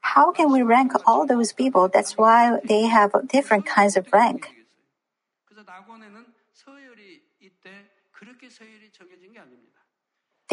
How 0.00 0.30
can 0.30 0.52
we 0.52 0.62
rank 0.62 0.92
all 1.06 1.26
those 1.26 1.52
people? 1.52 1.88
That's 1.88 2.16
why 2.16 2.60
they 2.62 2.86
have 2.86 3.12
different 3.26 3.66
kinds 3.66 3.96
of 3.96 4.12
rank. 4.12 4.52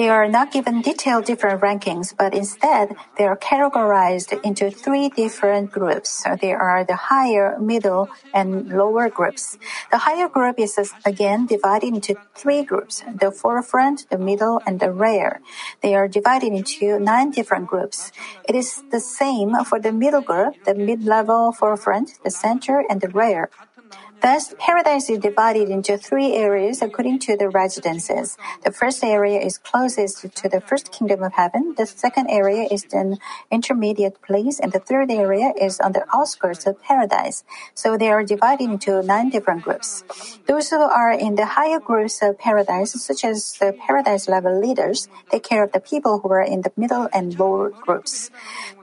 They 0.02 0.10
are 0.10 0.28
not 0.28 0.52
given 0.52 0.82
detailed 0.82 1.26
different 1.26 1.62
rankings, 1.62 2.18
but 2.18 2.34
instead 2.34 2.96
they 3.20 3.26
are 3.26 3.38
categorized 3.38 4.34
into 4.42 4.72
three 4.72 5.10
different 5.10 5.72
groups. 5.72 6.26
They 6.42 6.54
are 6.54 6.84
the 6.84 6.96
higher, 6.96 7.60
middle, 7.60 8.10
and 8.34 8.68
lower 8.70 9.10
groups. 9.12 9.60
The 9.92 10.00
higher 10.00 10.28
group 10.28 10.58
is 10.58 10.74
again 11.06 11.46
divided 11.46 11.94
into 11.94 12.18
three 12.34 12.64
groups, 12.64 13.04
the 13.14 13.30
forefront, 13.30 14.10
the 14.10 14.18
middle, 14.18 14.60
and 14.66 14.80
the 14.80 14.92
rear. 14.92 15.40
They 15.84 15.94
are 15.94 16.08
divided 16.08 16.52
into 16.52 16.98
nine 16.98 17.30
different 17.30 17.68
groups. 17.68 18.12
It 18.50 18.56
is 18.56 18.82
the 18.90 19.00
same 19.00 19.54
for 19.66 19.80
the 19.80 19.92
middle 19.92 20.22
group, 20.22 20.66
the 20.66 20.74
mid-level, 20.74 21.52
forefront, 21.52 22.18
the 22.24 22.32
center, 22.32 22.84
and 22.90 23.02
the 23.02 23.10
rear. 23.10 23.52
Thus, 24.22 24.54
paradise 24.60 25.10
is 25.10 25.18
divided 25.18 25.70
into 25.70 25.98
three 25.98 26.36
areas 26.36 26.84
according 26.84 27.18
to 27.26 27.36
the 27.36 27.50
residences. 27.50 28.38
The 28.64 28.72
first 28.72 29.04
area 29.04 29.40
is 29.40 29.58
closest 29.58 30.36
to 30.36 30.48
the 30.48 30.62
first 30.62 30.92
kingdom 30.92 31.24
of 31.24 31.34
heaven, 31.34 31.74
the 31.76 31.88
second 31.88 32.30
area 32.30 32.68
is 32.70 32.86
an 32.94 33.18
intermediate 33.50 34.22
place, 34.22 34.60
and 34.60 34.72
the 34.72 34.80
third 34.80 35.10
area 35.10 35.54
is 35.60 35.80
on 35.80 35.94
the 35.94 36.06
outskirts 36.14 36.68
of 36.68 36.80
paradise. 36.84 37.44
So 37.74 37.98
they 37.98 38.10
are 38.10 38.24
divided 38.24 38.70
into 38.70 39.02
nine 39.02 39.32
different 39.32 39.64
groups. 39.64 40.04
Those 40.46 40.70
who 40.70 40.78
are 40.78 41.12
in 41.12 41.34
the 41.34 41.58
higher 41.58 41.80
groups 41.80 42.22
of 42.22 42.38
paradise, 42.38 42.94
such 43.02 43.26
as 43.26 43.54
the 43.54 43.74
paradise 43.74 44.28
level 44.28 44.54
leaders, 44.54 45.08
take 45.32 45.44
care 45.44 45.64
of 45.64 45.72
the 45.72 45.80
people 45.80 46.20
who 46.20 46.30
are 46.30 46.44
in 46.44 46.62
the 46.62 46.72
middle 46.78 47.10
and 47.12 47.40
lower 47.40 47.72
groups. 47.72 48.30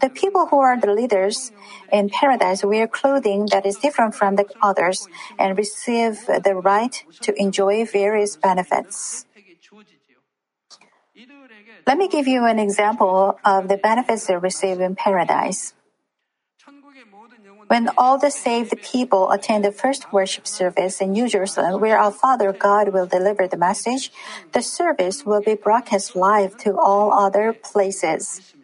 The 0.00 0.10
people 0.10 0.46
who 0.46 0.58
are 0.58 0.80
the 0.80 0.92
leaders 0.92 1.52
in 1.92 2.10
paradise 2.10 2.64
wear 2.64 2.88
clothing 2.88 3.46
that 3.52 3.64
is 3.64 3.76
different 3.76 4.16
from 4.16 4.34
the 4.34 4.46
others 4.60 5.06
and 5.38 5.58
receive 5.58 6.26
the 6.26 6.54
right 6.54 7.04
to 7.20 7.34
enjoy 7.40 7.84
various 7.84 8.36
benefits. 8.36 9.26
Let 11.86 11.98
me 11.98 12.08
give 12.08 12.28
you 12.28 12.44
an 12.44 12.58
example 12.58 13.38
of 13.44 13.68
the 13.68 13.76
benefits 13.76 14.26
they 14.26 14.36
receive 14.36 14.80
in 14.80 14.94
paradise. 14.94 15.74
When 17.68 17.90
all 17.98 18.16
the 18.16 18.30
saved 18.30 18.80
people 18.82 19.30
attend 19.30 19.64
the 19.64 19.72
first 19.72 20.12
worship 20.12 20.46
service 20.46 21.00
in 21.00 21.12
New 21.12 21.28
Jerusalem, 21.28 21.80
where 21.80 21.98
our 21.98 22.10
Father 22.10 22.52
God 22.52 22.90
will 22.94 23.06
deliver 23.06 23.46
the 23.46 23.58
message, 23.58 24.10
the 24.52 24.62
service 24.62 25.26
will 25.26 25.42
be 25.42 25.54
broadcast 25.54 26.16
live 26.16 26.56
to 26.58 26.78
all 26.78 27.12
other 27.12 27.52
places. 27.52 28.54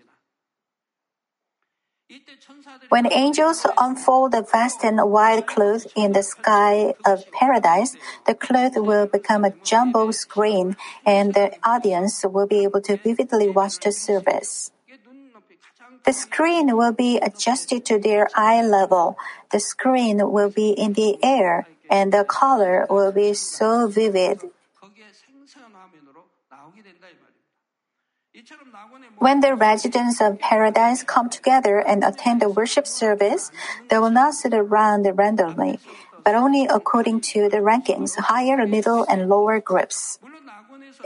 When 2.88 3.10
angels 3.12 3.66
unfold 3.78 4.32
the 4.32 4.42
vast 4.42 4.84
and 4.84 5.00
wide 5.10 5.46
cloth 5.46 5.86
in 5.96 6.12
the 6.12 6.22
sky 6.22 6.94
of 7.04 7.30
paradise, 7.32 7.96
the 8.26 8.34
cloth 8.34 8.76
will 8.76 9.06
become 9.06 9.44
a 9.44 9.54
jumbo 9.62 10.10
screen 10.10 10.76
and 11.04 11.34
the 11.34 11.56
audience 11.62 12.24
will 12.24 12.46
be 12.46 12.62
able 12.64 12.80
to 12.82 12.96
vividly 12.96 13.48
watch 13.48 13.80
the 13.80 13.92
service. 13.92 14.70
The 16.04 16.12
screen 16.12 16.76
will 16.76 16.92
be 16.92 17.18
adjusted 17.18 17.84
to 17.86 17.98
their 17.98 18.28
eye 18.34 18.62
level. 18.62 19.16
The 19.50 19.60
screen 19.60 20.20
will 20.30 20.50
be 20.50 20.70
in 20.70 20.92
the 20.92 21.16
air 21.24 21.66
and 21.88 22.12
the 22.12 22.24
color 22.24 22.86
will 22.90 23.12
be 23.12 23.34
so 23.34 23.88
vivid. 23.88 24.42
When 29.18 29.40
the 29.40 29.54
residents 29.54 30.20
of 30.20 30.38
paradise 30.38 31.02
come 31.02 31.30
together 31.30 31.78
and 31.78 32.04
attend 32.04 32.42
the 32.42 32.48
worship 32.48 32.86
service, 32.86 33.50
they 33.88 33.98
will 33.98 34.10
not 34.10 34.34
sit 34.34 34.52
around 34.52 35.06
randomly, 35.16 35.78
but 36.24 36.34
only 36.34 36.66
according 36.66 37.20
to 37.32 37.48
the 37.48 37.58
rankings, 37.58 38.16
higher, 38.16 38.66
middle, 38.66 39.04
and 39.08 39.28
lower 39.28 39.60
groups. 39.60 40.18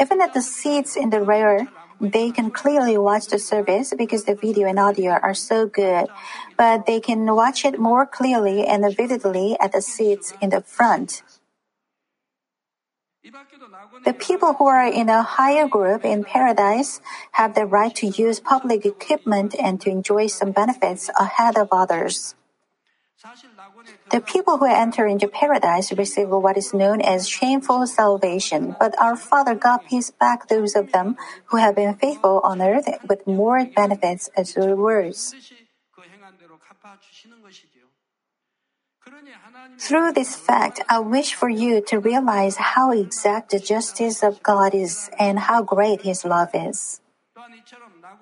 Even 0.01 0.21
at 0.21 0.35
the 0.35 0.43
seats 0.43 0.97
in 0.97 1.11
the 1.11 1.21
rear, 1.21 1.69
they 2.01 2.31
can 2.31 2.51
clearly 2.51 2.97
watch 2.97 3.27
the 3.27 3.39
service 3.39 3.93
because 3.97 4.25
the 4.25 4.35
video 4.35 4.69
and 4.69 4.79
audio 4.79 5.13
are 5.13 5.35
so 5.35 5.67
good, 5.67 6.07
but 6.57 6.87
they 6.87 7.01
can 7.01 7.27
watch 7.35 7.65
it 7.65 7.79
more 7.79 8.07
clearly 8.07 8.67
and 8.67 8.85
vividly 8.97 9.57
at 9.61 9.73
the 9.73 9.83
seats 9.83 10.33
in 10.41 10.51
the 10.51 10.61
front. 10.61 11.23
The 14.05 14.15
people 14.15 14.55
who 14.55 14.67
are 14.67 14.87
in 14.87 15.09
a 15.09 15.23
higher 15.23 15.67
group 15.67 16.05
in 16.05 16.25
paradise 16.25 17.01
have 17.33 17.55
the 17.55 17.67
right 17.67 17.95
to 17.97 18.07
use 18.07 18.41
public 18.41 18.87
equipment 18.87 19.55
and 19.59 19.81
to 19.81 19.91
enjoy 19.91 20.29
some 20.29 20.53
benefits 20.53 21.11
ahead 21.19 21.59
of 21.59 21.69
others. 21.73 22.35
The 24.11 24.21
people 24.21 24.59
who 24.59 24.67
enter 24.67 25.07
into 25.07 25.27
paradise 25.27 25.91
receive 25.93 26.29
what 26.31 26.57
is 26.57 26.73
known 26.73 27.01
as 27.03 27.29
shameful 27.29 27.87
salvation, 27.89 28.77
but 28.79 28.95
our 29.01 29.17
Father 29.17 29.57
God 29.57 29.79
pays 29.91 30.11
back 30.11 30.47
those 30.47 30.77
of 30.77 30.93
them 30.93 31.17
who 31.47 31.57
have 31.57 31.75
been 31.75 31.95
faithful 31.95 32.41
on 32.45 32.63
earth 32.63 32.87
with 33.09 33.27
more 33.27 33.67
benefits 33.67 34.31
as 34.37 34.57
rewards. 34.57 35.35
Through 39.79 40.13
this 40.13 40.35
fact, 40.35 40.81
I 40.89 40.99
wish 40.99 41.35
for 41.35 41.49
you 41.49 41.81
to 41.87 41.99
realize 41.99 42.57
how 42.57 42.91
exact 42.91 43.51
the 43.51 43.59
justice 43.59 44.23
of 44.23 44.43
God 44.43 44.75
is 44.75 45.09
and 45.19 45.39
how 45.39 45.63
great 45.63 46.03
His 46.03 46.25
love 46.25 46.51
is. 46.53 47.01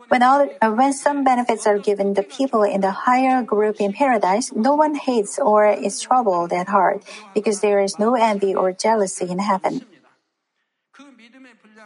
When, 0.09 0.23
all, 0.23 0.49
uh, 0.61 0.71
when 0.71 0.93
some 0.93 1.25
benefits 1.25 1.67
are 1.67 1.79
given 1.79 2.15
the 2.15 2.23
people 2.23 2.63
in 2.63 2.81
the 2.81 3.09
higher 3.09 3.43
group 3.43 3.81
in 3.81 3.93
paradise, 3.93 4.53
no 4.53 4.75
one 4.75 4.95
hates 4.95 5.39
or 5.39 5.67
is 5.67 6.01
troubled 6.01 6.53
at 6.53 6.69
heart 6.69 7.03
because 7.35 7.61
there 7.61 7.81
is 7.81 7.99
no 7.99 8.15
envy 8.15 8.55
or 8.55 8.73
jealousy 8.73 9.29
in 9.29 9.39
heaven. 9.39 9.87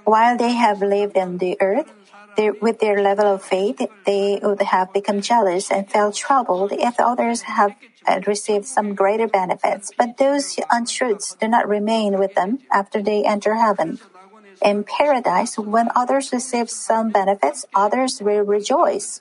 While 0.05 0.37
they 0.37 0.53
have 0.53 0.83
lived 0.83 1.17
on 1.17 1.39
the 1.39 1.57
earth, 1.61 1.93
they, 2.40 2.50
with 2.50 2.81
their 2.81 3.03
level 3.03 3.26
of 3.26 3.44
faith, 3.44 3.85
they 4.07 4.40
would 4.42 4.62
have 4.62 4.94
become 4.94 5.20
jealous 5.20 5.70
and 5.70 5.85
felt 5.85 6.16
troubled 6.16 6.72
if 6.72 6.96
others 6.98 7.42
have 7.42 7.76
uh, 8.09 8.20
received 8.26 8.64
some 8.64 8.94
greater 8.94 9.29
benefits. 9.29 9.92
But 9.92 10.16
those 10.16 10.57
untruths 10.70 11.37
do 11.37 11.48
not 11.48 11.68
remain 11.68 12.18
with 12.18 12.35
them 12.35 12.61
after 12.72 13.03
they 13.03 13.24
enter 13.24 13.57
heaven. 13.57 14.00
In 14.64 14.85
paradise, 14.85 15.59
when 15.59 15.92
others 15.94 16.33
receive 16.33 16.70
some 16.70 17.11
benefits, 17.11 17.66
others 17.74 18.22
will 18.22 18.40
rejoice. 18.42 19.20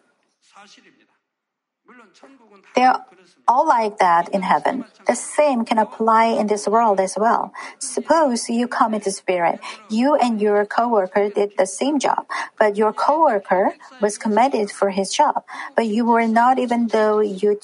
They're 2.76 3.04
all 3.50 3.66
like 3.66 3.98
that 3.98 4.30
in 4.30 4.44
heaven. 4.46 4.86
The 5.08 5.18
same 5.18 5.66
can 5.66 5.80
apply 5.82 6.38
in 6.38 6.46
this 6.46 6.68
world 6.68 7.00
as 7.02 7.18
well. 7.18 7.52
Suppose 7.80 8.48
you 8.48 8.68
come 8.70 8.94
into 8.94 9.10
spirit. 9.10 9.60
You 9.90 10.14
and 10.14 10.40
your 10.40 10.64
coworker 10.70 11.34
did 11.34 11.58
the 11.58 11.66
same 11.66 11.98
job, 11.98 12.30
but 12.62 12.78
your 12.78 12.94
coworker 12.94 13.74
was 14.00 14.22
commended 14.22 14.70
for 14.70 14.92
his 14.92 15.12
job, 15.12 15.44
but 15.76 15.88
you 15.88 16.06
were 16.06 16.28
not 16.28 16.60
even 16.60 16.94
though 16.94 17.20
you 17.20 17.58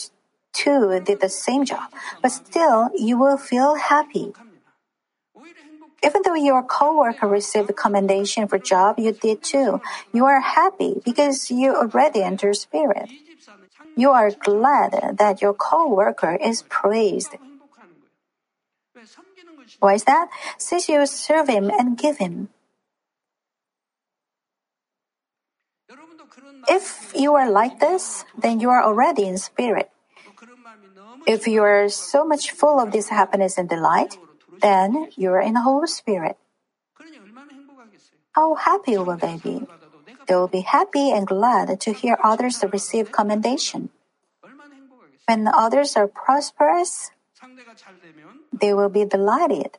two 0.54 1.00
did 1.06 1.21
the 1.21 1.30
same 1.30 1.65
job. 1.65 1.93
But 2.24 2.32
still, 2.34 2.89
you 2.98 3.19
will 3.19 3.38
feel 3.38 3.76
happy. 3.76 4.34
Even 6.04 6.21
though 6.26 6.36
your 6.36 6.63
coworker 6.63 7.28
received 7.28 7.76
commendation 7.76 8.48
for 8.48 8.58
job 8.58 8.98
you 8.98 9.12
did 9.12 9.43
too, 9.43 9.82
you 10.13 10.26
are 10.26 10.41
happy 10.41 11.02
because 11.06 11.52
you 11.52 11.76
already 11.76 12.21
enter 12.24 12.54
spirit. 12.54 13.10
You 13.95 14.12
are 14.12 14.31
glad 14.31 15.17
that 15.17 15.41
your 15.41 15.53
coworker 15.53 16.36
is 16.36 16.63
praised. 16.67 17.36
Why 19.79 19.93
is 19.93 20.03
that? 20.03 20.29
Since 20.58 20.89
you 20.89 21.05
serve 21.05 21.47
him 21.47 21.69
and 21.69 21.97
give 21.97 22.17
him. 22.17 22.49
If 26.67 27.13
you 27.15 27.36
are 27.36 27.49
like 27.49 27.79
this, 27.79 28.25
then 28.38 28.60
you 28.60 28.69
are 28.69 28.84
already 28.84 29.25
in 29.25 29.38
spirit. 29.38 29.89
If 31.27 31.47
you 31.47 31.63
are 31.63 31.89
so 31.89 32.25
much 32.25 32.51
full 32.51 32.79
of 32.79 32.91
this 32.91 33.10
happiness 33.10 33.58
and 33.58 33.69
delight, 33.69 34.17
then 34.62 35.10
you 35.15 35.31
are 35.31 35.41
in 35.41 35.53
the 35.53 35.62
Holy 35.62 35.88
Spirit. 35.88 36.38
How 38.34 38.55
happy 38.55 38.97
will 38.97 39.17
they 39.17 39.38
be? 39.38 39.65
They 40.27 40.35
will 40.35 40.47
be 40.47 40.61
happy 40.61 41.11
and 41.11 41.27
glad 41.27 41.79
to 41.81 41.93
hear 41.93 42.17
others 42.23 42.63
receive 42.71 43.11
commendation. 43.11 43.89
When 45.27 45.47
others 45.47 45.95
are 45.95 46.07
prosperous, 46.07 47.11
they 48.53 48.73
will 48.73 48.89
be 48.89 49.05
delighted. 49.05 49.77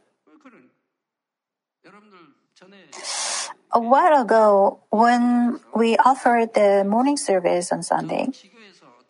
A 3.73 3.81
while 3.81 4.23
ago, 4.23 4.81
when 4.91 5.61
we 5.75 5.97
offered 5.99 6.55
the 6.55 6.85
morning 6.85 7.17
service 7.17 7.71
on 7.73 7.83
Sunday, 7.83 8.29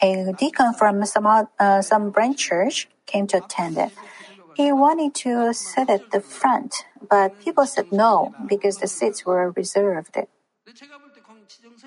a 0.02 0.32
deacon 0.32 0.74
from 0.74 1.04
some, 1.06 1.26
uh, 1.26 1.82
some 1.82 2.10
branch 2.10 2.38
church 2.38 2.88
came 3.06 3.26
to 3.28 3.38
attend 3.38 3.78
it. 3.78 3.92
He 4.54 4.72
wanted 4.72 5.14
to 5.26 5.52
sit 5.52 5.88
at 5.88 6.10
the 6.10 6.20
front, 6.20 6.84
but 7.08 7.38
people 7.40 7.66
said 7.66 7.92
no 7.92 8.34
because 8.48 8.78
the 8.78 8.88
seats 8.88 9.24
were 9.24 9.50
reserved. 9.52 10.16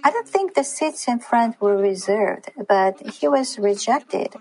I 0.03 0.11
don't 0.11 0.27
think 0.27 0.53
the 0.53 0.63
seats 0.63 1.07
in 1.07 1.19
front 1.19 1.59
were 1.61 1.77
reserved, 1.77 2.51
but 2.67 2.99
he 3.19 3.27
was 3.27 3.59
rejected. 3.59 4.35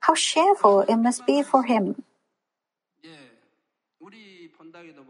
How 0.00 0.14
shameful 0.14 0.80
it 0.82 0.96
must 0.96 1.26
be 1.26 1.42
for 1.42 1.64
him. 1.64 2.02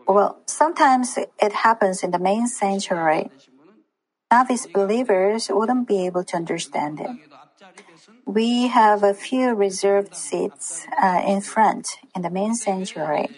Well, 0.07 0.38
sometimes 0.47 1.18
it 1.18 1.53
happens 1.53 2.03
in 2.03 2.11
the 2.11 2.18
main 2.18 2.47
sanctuary. 2.47 3.31
Novice 4.31 4.66
believers 4.66 5.49
wouldn't 5.51 5.87
be 5.87 6.07
able 6.07 6.25
to 6.25 6.37
understand 6.37 7.01
it. 7.01 7.11
We 8.27 8.68
have 8.68 9.03
a 9.03 9.14
few 9.14 9.55
reserved 9.55 10.14
seats 10.14 10.87
uh, 11.01 11.23
in 11.27 11.40
front 11.40 11.99
in 12.14 12.23
the 12.23 12.31
main 12.31 12.55
sanctuary. 12.55 13.29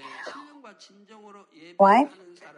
Why? 1.76 2.08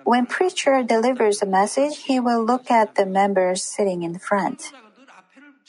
When 0.08 0.24
preacher 0.24 0.82
delivers 0.82 1.42
a 1.42 1.46
message, 1.46 2.08
he 2.08 2.18
will 2.18 2.42
look 2.42 2.70
at 2.70 2.94
the 2.94 3.04
members 3.04 3.62
sitting 3.62 4.02
in 4.02 4.16
front. 4.16 4.72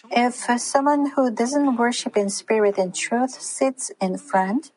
If 0.09 0.47
someone 0.63 1.11
who 1.11 1.29
doesn't 1.29 1.75
worship 1.75 2.15
in 2.15 2.29
spirit 2.29 2.77
and 2.77 2.95
truth 2.95 3.35
sits 3.35 3.91
in 3.99 4.17
front, 4.17 4.71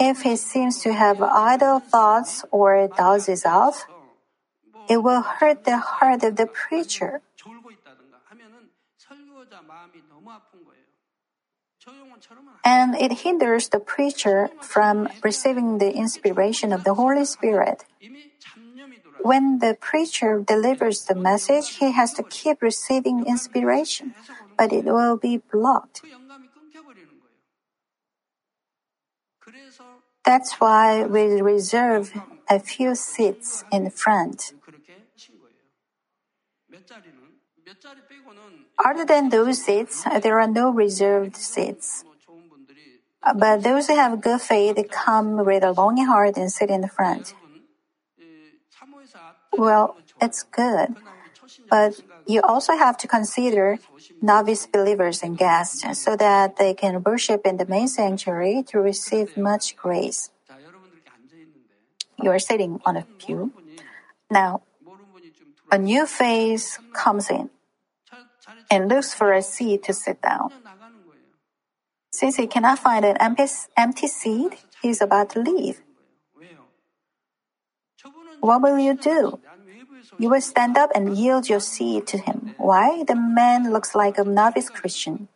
if 0.00 0.22
he 0.22 0.36
seems 0.36 0.80
to 0.88 0.94
have 0.94 1.20
idle 1.20 1.80
thoughts 1.80 2.48
or 2.50 2.88
dozes 2.88 3.44
off, 3.44 3.84
it 4.88 5.04
will 5.04 5.20
hurt 5.20 5.68
the 5.68 5.76
heart 5.76 6.24
of 6.24 6.36
the 6.40 6.46
preacher. 6.46 7.20
And 12.64 12.96
it 12.96 13.12
hinders 13.20 13.68
the 13.68 13.80
preacher 13.80 14.48
from 14.62 15.12
receiving 15.22 15.76
the 15.76 15.92
inspiration 15.92 16.72
of 16.72 16.84
the 16.84 16.94
Holy 16.94 17.26
Spirit. 17.26 17.84
When 19.22 19.58
the 19.58 19.76
preacher 19.80 20.40
delivers 20.40 21.04
the 21.04 21.14
message, 21.14 21.76
he 21.76 21.92
has 21.92 22.14
to 22.14 22.22
keep 22.22 22.62
receiving 22.62 23.26
inspiration, 23.26 24.14
but 24.56 24.72
it 24.72 24.84
will 24.84 25.16
be 25.16 25.38
blocked. 25.38 26.02
That's 30.24 30.60
why 30.60 31.04
we 31.04 31.40
reserve 31.40 32.12
a 32.48 32.58
few 32.60 32.94
seats 32.94 33.64
in 33.72 33.90
front. 33.90 34.52
Other 38.78 39.04
than 39.04 39.28
those 39.30 39.64
seats, 39.64 40.04
there 40.22 40.40
are 40.40 40.46
no 40.46 40.70
reserved 40.70 41.36
seats. 41.36 42.04
But 43.34 43.62
those 43.62 43.88
who 43.88 43.96
have 43.96 44.20
good 44.20 44.40
faith 44.40 44.78
come 44.90 45.44
with 45.44 45.64
a 45.64 45.72
longing 45.72 46.06
heart 46.06 46.36
and 46.36 46.52
sit 46.52 46.70
in 46.70 46.82
the 46.82 46.88
front. 46.88 47.34
Well, 49.56 49.96
it's 50.20 50.42
good. 50.42 50.96
But 51.70 52.00
you 52.26 52.42
also 52.42 52.76
have 52.76 52.96
to 52.98 53.08
consider 53.08 53.78
novice 54.20 54.66
believers 54.66 55.22
and 55.22 55.36
guests 55.36 55.84
so 55.98 56.16
that 56.16 56.56
they 56.56 56.74
can 56.74 57.02
worship 57.02 57.46
in 57.46 57.56
the 57.56 57.66
main 57.66 57.88
sanctuary 57.88 58.62
to 58.68 58.78
receive 58.78 59.36
much 59.36 59.76
grace. 59.76 60.30
You 62.20 62.30
are 62.30 62.38
sitting 62.38 62.80
on 62.84 62.96
a 62.96 63.06
pew. 63.18 63.52
Now, 64.30 64.62
a 65.70 65.78
new 65.78 66.06
face 66.06 66.78
comes 66.92 67.30
in 67.30 67.50
and 68.70 68.88
looks 68.88 69.14
for 69.14 69.32
a 69.32 69.42
seat 69.42 69.84
to 69.84 69.92
sit 69.92 70.20
down. 70.20 70.50
Since 72.12 72.36
he 72.36 72.46
cannot 72.46 72.78
find 72.78 73.04
an 73.04 73.16
empty 73.20 74.06
seat, 74.08 74.64
he 74.82 74.88
is 74.88 75.00
about 75.00 75.30
to 75.30 75.40
leave. 75.40 75.80
What 78.40 78.62
will 78.62 78.78
you 78.78 78.94
do? 78.94 79.40
You 80.18 80.30
will 80.30 80.40
stand 80.40 80.76
up 80.76 80.90
and 80.94 81.16
yield 81.16 81.48
your 81.48 81.60
seat 81.60 82.06
to 82.08 82.18
him. 82.18 82.54
Why? 82.58 83.04
The 83.04 83.14
man 83.14 83.72
looks 83.72 83.94
like 83.94 84.18
a 84.18 84.24
novice 84.24 84.70
Christian 84.70 85.28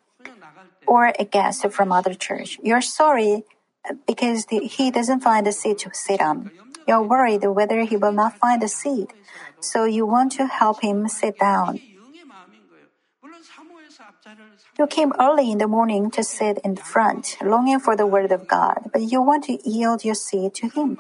or 0.87 1.13
a 1.19 1.25
guest 1.25 1.67
from 1.71 1.93
other 1.93 2.15
church. 2.15 2.59
You're 2.63 2.83
sorry 2.83 3.45
uh, 3.89 3.95
because 4.07 4.47
he 4.51 4.91
doesn't 4.91 5.21
find 5.21 5.47
a 5.47 5.53
seat 5.53 5.79
to 5.79 5.91
sit 5.93 6.21
on. 6.21 6.51
You're 6.87 7.03
worried 7.03 7.45
whether 7.47 7.83
he 7.83 7.97
will 7.97 8.13
not 8.13 8.39
find 8.39 8.63
a 8.63 8.69
seat. 8.69 9.13
So 9.61 9.85
you 9.85 10.07
want 10.07 10.33
to 10.33 10.47
help 10.47 10.83
him 10.83 11.09
sit 11.09 11.39
down. 11.39 11.81
You 14.79 14.87
came 14.87 15.13
early 15.21 15.51
in 15.53 15.59
the 15.59 15.69
morning 15.69 16.11
to 16.13 16.25
sit 16.25 16.59
in 16.65 16.75
the 16.75 16.83
front, 16.83 17.37
longing 17.43 17.79
for 17.79 17.95
the 17.95 18.07
word 18.07 18.33
of 18.33 18.49
God, 18.49 18.91
but 18.93 19.03
you 19.03 19.21
want 19.21 19.45
to 19.45 19.59
yield 19.69 20.05
your 20.05 20.15
seat 20.15 20.55
to 20.55 20.69
him. 20.69 20.99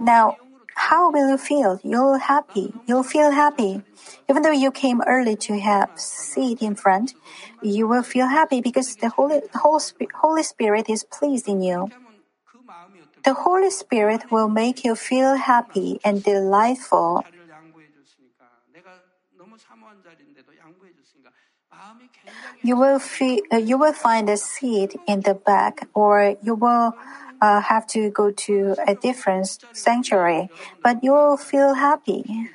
Now, 0.00 0.38
how 0.74 1.10
will 1.10 1.28
you 1.30 1.38
feel? 1.38 1.80
You'll 1.82 2.18
happy. 2.18 2.72
You'll 2.86 3.02
feel 3.02 3.30
happy. 3.30 3.82
Even 4.28 4.42
though 4.42 4.52
you 4.52 4.70
came 4.70 5.00
early 5.06 5.36
to 5.36 5.58
have 5.58 5.90
seat 5.96 6.62
in 6.62 6.74
front, 6.74 7.14
you 7.60 7.86
will 7.86 8.02
feel 8.02 8.26
happy 8.26 8.60
because 8.60 8.96
the 8.96 9.10
Holy, 9.10 9.40
Holy 9.54 10.42
Spirit 10.42 10.88
is 10.88 11.04
pleased 11.04 11.48
in 11.48 11.62
you. 11.62 11.92
The 13.24 13.34
Holy 13.34 13.70
Spirit 13.70 14.30
will 14.30 14.48
make 14.48 14.84
you 14.84 14.94
feel 14.96 15.36
happy 15.36 16.00
and 16.04 16.22
delightful. 16.22 17.24
You 22.62 22.76
will 22.76 22.98
feel, 22.98 23.40
uh, 23.52 23.56
you 23.56 23.76
will 23.78 23.92
find 23.92 24.28
a 24.28 24.36
seat 24.36 24.94
in 25.06 25.20
the 25.20 25.34
back, 25.34 25.88
or 25.94 26.36
you 26.42 26.54
will 26.54 26.94
uh, 27.40 27.60
have 27.60 27.86
to 27.88 28.10
go 28.10 28.30
to 28.30 28.76
a 28.86 28.94
different 28.94 29.58
sanctuary, 29.72 30.48
but 30.82 31.02
you 31.02 31.12
will 31.12 31.36
feel 31.36 31.74
happy. 31.74 32.48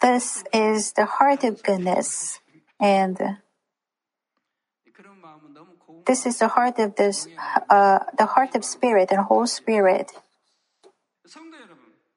This 0.00 0.44
is 0.52 0.92
the 0.92 1.06
heart 1.06 1.42
of 1.44 1.62
goodness, 1.62 2.40
and 2.80 3.18
this 6.06 6.26
is 6.26 6.38
the 6.38 6.48
heart 6.48 6.78
of 6.78 6.96
this, 6.96 7.26
uh, 7.70 7.98
the 8.18 8.26
heart 8.26 8.54
of 8.54 8.64
spirit 8.64 9.10
and 9.10 9.20
whole 9.20 9.46
spirit. 9.46 10.12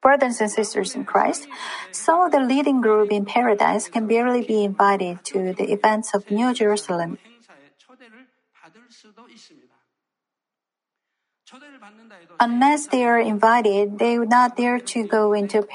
Brothers 0.07 0.39
and 0.39 0.47
sisters 0.49 0.95
in 0.95 1.03
Christ, 1.03 1.51
some 1.91 2.23
of 2.23 2.31
the 2.31 2.39
leading 2.39 2.79
group 2.79 3.11
in 3.11 3.25
paradise 3.25 3.91
can 3.91 4.07
barely 4.07 4.39
be 4.39 4.63
invited 4.63 5.19
to 5.35 5.51
the 5.51 5.67
events 5.75 6.15
of 6.15 6.23
New 6.31 6.53
Jerusalem. 6.53 7.19
Unless 12.39 12.87
they 12.87 13.03
are 13.03 13.19
invited, 13.19 13.99
they 13.99 14.17
would 14.17 14.31
not 14.31 14.55
dare 14.55 14.79
to 14.79 15.03
go 15.03 15.33
into 15.33 15.67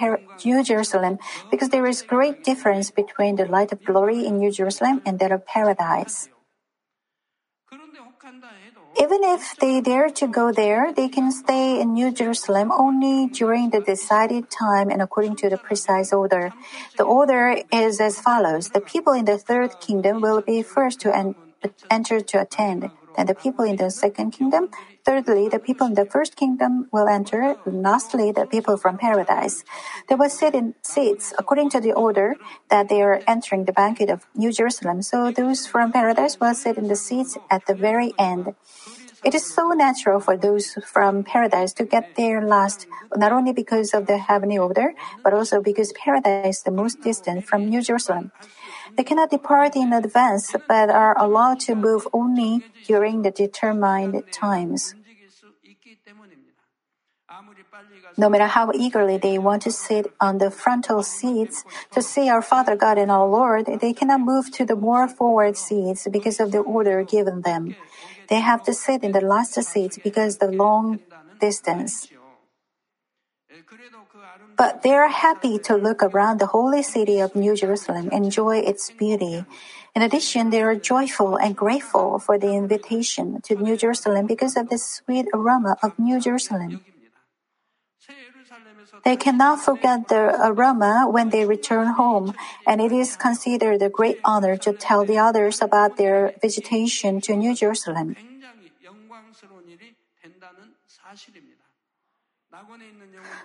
New 0.47 0.65
Jerusalem 0.65 1.19
because 1.51 1.69
there 1.69 1.85
is 1.85 2.01
great 2.01 2.43
difference 2.43 2.91
between 2.91 3.37
the 3.37 3.45
light 3.45 3.71
of 3.71 3.85
glory 3.85 4.25
in 4.25 4.39
New 4.39 4.51
Jerusalem 4.51 5.03
and 5.05 5.19
that 5.21 5.31
of 5.31 5.45
paradise. 5.45 6.33
Even 9.03 9.25
if 9.25 9.57
they 9.57 9.81
dare 9.81 10.11
to 10.11 10.29
go 10.29 10.53
there, 10.53 10.93
they 10.93 11.09
can 11.09 11.33
stay 11.33 11.81
in 11.81 11.93
New 11.93 12.13
Jerusalem 12.13 12.71
only 12.71 13.27
during 13.27 13.71
the 13.71 13.81
decided 13.81 14.49
time 14.49 14.91
and 14.91 15.03
according 15.03 15.35
to 15.43 15.51
the 15.51 15.59
precise 15.59 16.13
order. 16.13 16.53
The 16.97 17.03
order 17.03 17.59
is 17.73 18.01
as 18.01 18.21
follows. 18.21 18.71
The 18.71 18.81
people 18.81 19.13
in 19.13 19.25
the 19.25 19.39
third 19.39 19.81
kingdom 19.81 20.21
will 20.21 20.41
be 20.41 20.63
first 20.63 21.01
to 21.01 21.11
en- 21.11 21.35
enter 21.91 22.21
to 22.21 22.43
attend. 22.43 22.93
Then 23.17 23.27
the 23.27 23.35
people 23.35 23.65
in 23.65 23.75
the 23.75 23.91
second 23.91 24.31
kingdom, 24.31 24.71
Thirdly, 25.05 25.49
the 25.49 25.59
people 25.59 25.89
in 25.89 25.95
the 25.95 26.07
first 26.07 26.37
kingdom 26.37 26.87
will 26.93 27.09
enter. 27.09 27.57
Lastly, 27.67 28.31
the 28.31 28.47
people 28.47 28.77
from 28.77 28.99
paradise. 28.99 29.65
They 30.09 30.15
will 30.15 30.31
sit 30.31 30.55
in 30.55 30.75
seats 30.83 31.35
according 31.37 31.71
to 31.71 31.81
the 31.81 31.93
order 31.93 32.37
that 32.71 32.89
they 32.89 33.03
are 33.03 33.21
entering 33.27 33.65
the 33.65 33.73
banquet 33.73 34.11
of 34.11 34.27
New 34.37 34.53
Jerusalem. 34.53 35.03
So 35.03 35.33
those 35.33 35.67
from 35.67 35.91
paradise 35.91 36.39
will 36.39 36.55
sit 36.55 36.79
in 36.79 36.87
the 36.87 36.95
seats 36.95 37.37
at 37.51 37.67
the 37.67 37.75
very 37.75 38.15
end. 38.17 38.55
It 39.25 39.35
is 39.35 39.47
so 39.47 39.71
natural 39.71 40.19
for 40.19 40.37
those 40.37 40.75
from 40.85 41.23
paradise 41.23 41.73
to 41.75 41.85
get 41.85 42.17
there 42.17 42.45
last, 42.45 42.87
not 43.15 43.33
only 43.33 43.53
because 43.53 43.95
of 43.95 44.07
the 44.07 44.19
heavenly 44.19 44.59
order, 44.59 44.95
but 45.23 45.33
also 45.33 45.63
because 45.63 45.93
paradise 45.93 46.59
is 46.59 46.63
the 46.63 46.71
most 46.71 47.01
distant 47.03 47.47
from 47.47 47.69
New 47.69 47.83
Jerusalem. 47.83 48.33
They 48.97 49.05
cannot 49.05 49.31
depart 49.31 49.77
in 49.77 49.93
advance, 49.93 50.55
but 50.67 50.91
are 50.91 51.17
allowed 51.19 51.61
to 51.61 51.75
move 51.75 52.09
only 52.13 52.65
during 52.85 53.23
the 53.23 53.31
determined 53.31 54.25
times. 54.33 54.95
No 58.19 58.29
matter 58.29 58.47
how 58.47 58.71
eagerly 58.75 59.17
they 59.17 59.39
want 59.39 59.63
to 59.63 59.71
sit 59.71 60.13
on 60.21 60.39
the 60.39 60.51
frontal 60.51 61.03
seats 61.03 61.65
to 61.93 62.03
see 62.03 62.29
our 62.29 62.43
Father 62.43 62.77
God 62.77 62.99
and 62.99 63.11
our 63.11 63.27
Lord, 63.27 63.67
they 63.81 63.93
cannot 63.93 64.21
move 64.21 64.53
to 64.53 64.67
the 64.67 64.77
more 64.77 65.09
forward 65.09 65.57
seats 65.57 66.07
because 66.11 66.39
of 66.39 66.53
the 66.53 66.59
order 66.59 67.03
given 67.05 67.41
them. 67.41 67.75
They 68.33 68.41
have 68.41 68.65
to 68.65 68.73
sit 68.73 69.05
in 69.05 69.13
the 69.13 69.21
last 69.21 69.61
seats 69.61 70.01
because 70.01 70.39
the 70.39 70.49
long 70.49 71.01
distance. 71.39 72.09
But 74.57 74.81
they 74.81 74.95
are 74.97 75.13
happy 75.13 75.59
to 75.69 75.77
look 75.77 76.03
around 76.03 76.41
the 76.41 76.49
holy 76.57 76.83
city 76.83 77.21
of 77.21 77.37
New 77.37 77.55
Jerusalem, 77.55 78.09
enjoy 78.09 78.65
its 78.65 78.89
beauty. 78.89 79.45
In 79.95 80.01
addition, 80.01 80.49
they 80.49 80.63
are 80.63 80.75
joyful 80.75 81.37
and 81.37 81.55
grateful 81.55 82.19
for 82.19 82.39
the 82.39 82.57
invitation 82.57 83.43
to 83.45 83.55
New 83.55 83.77
Jerusalem 83.77 84.25
because 84.25 84.57
of 84.57 84.71
the 84.71 84.79
sweet 84.79 85.29
aroma 85.35 85.77
of 85.83 85.99
New 85.99 86.19
Jerusalem. 86.19 86.81
They 89.05 89.17
cannot 89.17 89.61
forget 89.61 90.09
the 90.09 90.37
aroma 90.41 91.07
when 91.11 91.31
they 91.31 91.45
return 91.45 91.95
home, 91.99 92.35
and 92.67 92.81
it 92.81 92.93
is 92.93 93.17
considered 93.17 93.83
a 93.83 93.89
great 93.89 94.19
honor 94.25 94.57
to 94.59 94.73
tell 94.73 95.05
the 95.05 95.19
others 95.19 95.61
about 95.61 95.97
their 95.97 96.35
visitation 96.41 97.21
to 97.23 97.37
New 97.37 97.55
Jerusalem. 97.55 98.17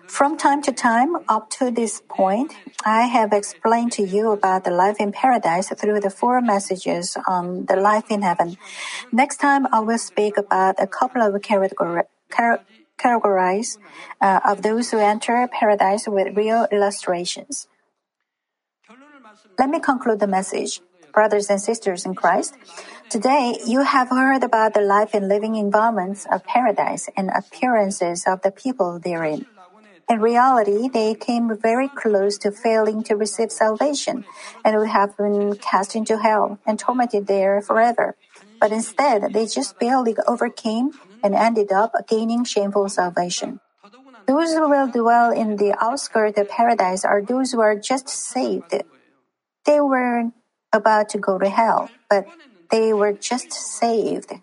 From 0.08 0.38
time 0.38 0.62
to 0.64 0.72
time, 0.72 1.16
up 1.30 1.50
to 1.62 1.72
this 1.72 2.02
point, 2.10 2.54
I 2.86 3.04
have 3.08 3.32
explained 3.32 3.94
to 3.94 4.04
you 4.04 4.32
about 4.32 4.64
the 4.66 4.72
life 4.72 4.98
in 5.00 5.12
paradise 5.12 5.70
through 5.70 6.02
the 6.02 6.10
four 6.10 6.42
messages 6.42 7.18
on 7.26 7.66
the 7.66 7.78
life 7.78 8.06
in 8.10 8.22
heaven. 8.22 8.58
Next 9.12 9.38
time, 9.38 9.68
I 9.72 9.80
will 9.80 9.98
speak 9.98 10.38
about 10.38 10.76
a 10.78 10.88
couple 10.88 11.22
of 11.22 11.42
categories 11.42 12.06
uh, 13.04 14.40
of 14.46 14.62
those 14.62 14.92
who 14.92 15.00
enter 15.00 15.48
paradise 15.48 16.08
with 16.08 16.36
real 16.36 16.68
illustrations. 16.72 17.68
Let 19.60 19.70
me 19.70 19.80
conclude 19.80 20.20
the 20.20 20.28
message. 20.28 20.82
Brothers 21.14 21.50
and 21.50 21.60
sisters 21.60 22.06
in 22.06 22.14
Christ, 22.14 22.54
today 23.10 23.58
you 23.66 23.82
have 23.82 24.10
heard 24.10 24.44
about 24.44 24.76
the 24.76 24.82
life 24.82 25.16
and 25.16 25.28
living 25.28 25.56
environments 25.56 26.28
of 26.30 26.44
paradise 26.44 27.10
and 27.18 27.32
appearances 27.34 28.26
of 28.28 28.44
the 28.44 28.52
people 28.52 29.00
therein. 29.00 29.48
In 30.08 30.22
reality, 30.22 30.88
they 30.88 31.16
came 31.16 31.58
very 31.58 31.90
close 31.90 32.38
to 32.40 32.52
failing 32.52 33.04
to 33.04 33.16
receive 33.16 33.52
salvation 33.52 34.26
and 34.64 34.78
would 34.78 34.88
have 34.90 35.18
been 35.18 35.58
cast 35.58 35.96
into 35.96 36.20
hell 36.20 36.60
and 36.66 36.80
tormented 36.80 37.28
there 37.28 37.62
forever. 37.62 38.16
But 38.62 38.72
instead, 38.72 39.34
they 39.34 39.48
just 39.48 39.80
barely 39.80 40.16
overcame 40.28 40.92
and 41.24 41.36
ended 41.36 41.72
up 41.72 41.94
gaining 42.08 42.44
shameful 42.44 42.90
salvation. 42.90 43.60
Those 44.28 44.54
who 44.54 44.70
will 44.70 44.88
dwell 44.88 45.32
in 45.32 45.56
the 45.56 45.74
outskirts 45.82 46.38
of 46.38 46.50
paradise 46.50 47.06
are 47.06 47.22
those 47.22 47.52
who 47.52 47.62
are 47.62 47.76
just 47.76 48.10
saved. 48.10 48.74
They 49.66 49.80
were 49.80 50.32
about 50.74 51.10
to 51.10 51.18
go 51.18 51.40
to 51.40 51.50
hell, 51.50 51.92
but 52.10 52.28
they 52.70 52.94
were 52.94 53.14
just 53.14 53.54
saved. 53.54 54.34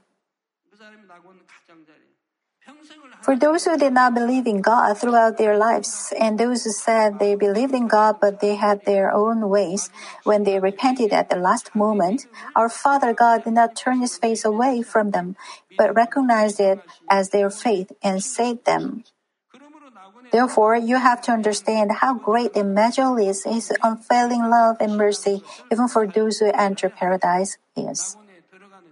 For 3.24 3.36
those 3.36 3.64
who 3.64 3.78
did 3.78 3.94
not 3.94 4.12
believe 4.12 4.46
in 4.46 4.60
God 4.60 4.98
throughout 4.98 5.38
their 5.38 5.56
lives, 5.56 6.12
and 6.20 6.36
those 6.36 6.64
who 6.64 6.72
said 6.72 7.18
they 7.18 7.34
believed 7.34 7.72
in 7.72 7.88
God 7.88 8.20
but 8.20 8.40
they 8.40 8.56
had 8.56 8.84
their 8.84 9.10
own 9.10 9.48
ways, 9.48 9.88
when 10.24 10.44
they 10.44 10.60
repented 10.60 11.10
at 11.10 11.30
the 11.30 11.40
last 11.40 11.74
moment, 11.74 12.26
our 12.54 12.68
Father 12.68 13.14
God 13.14 13.44
did 13.44 13.54
not 13.54 13.76
turn 13.76 14.00
his 14.00 14.18
face 14.18 14.44
away 14.44 14.82
from 14.82 15.12
them, 15.12 15.36
but 15.78 15.96
recognized 15.96 16.60
it 16.60 16.84
as 17.08 17.30
their 17.30 17.48
faith 17.48 17.92
and 18.02 18.22
saved 18.22 18.66
them. 18.66 19.04
Therefore, 20.30 20.76
you 20.76 20.96
have 20.96 21.22
to 21.22 21.32
understand 21.32 22.04
how 22.04 22.12
great 22.12 22.52
immeasurable 22.54 23.16
is 23.16 23.44
His 23.44 23.72
unfailing 23.82 24.50
love 24.50 24.76
and 24.80 24.98
mercy, 24.98 25.42
even 25.72 25.88
for 25.88 26.06
those 26.06 26.40
who 26.40 26.50
enter 26.52 26.90
paradise 26.90 27.56
is. 27.76 28.18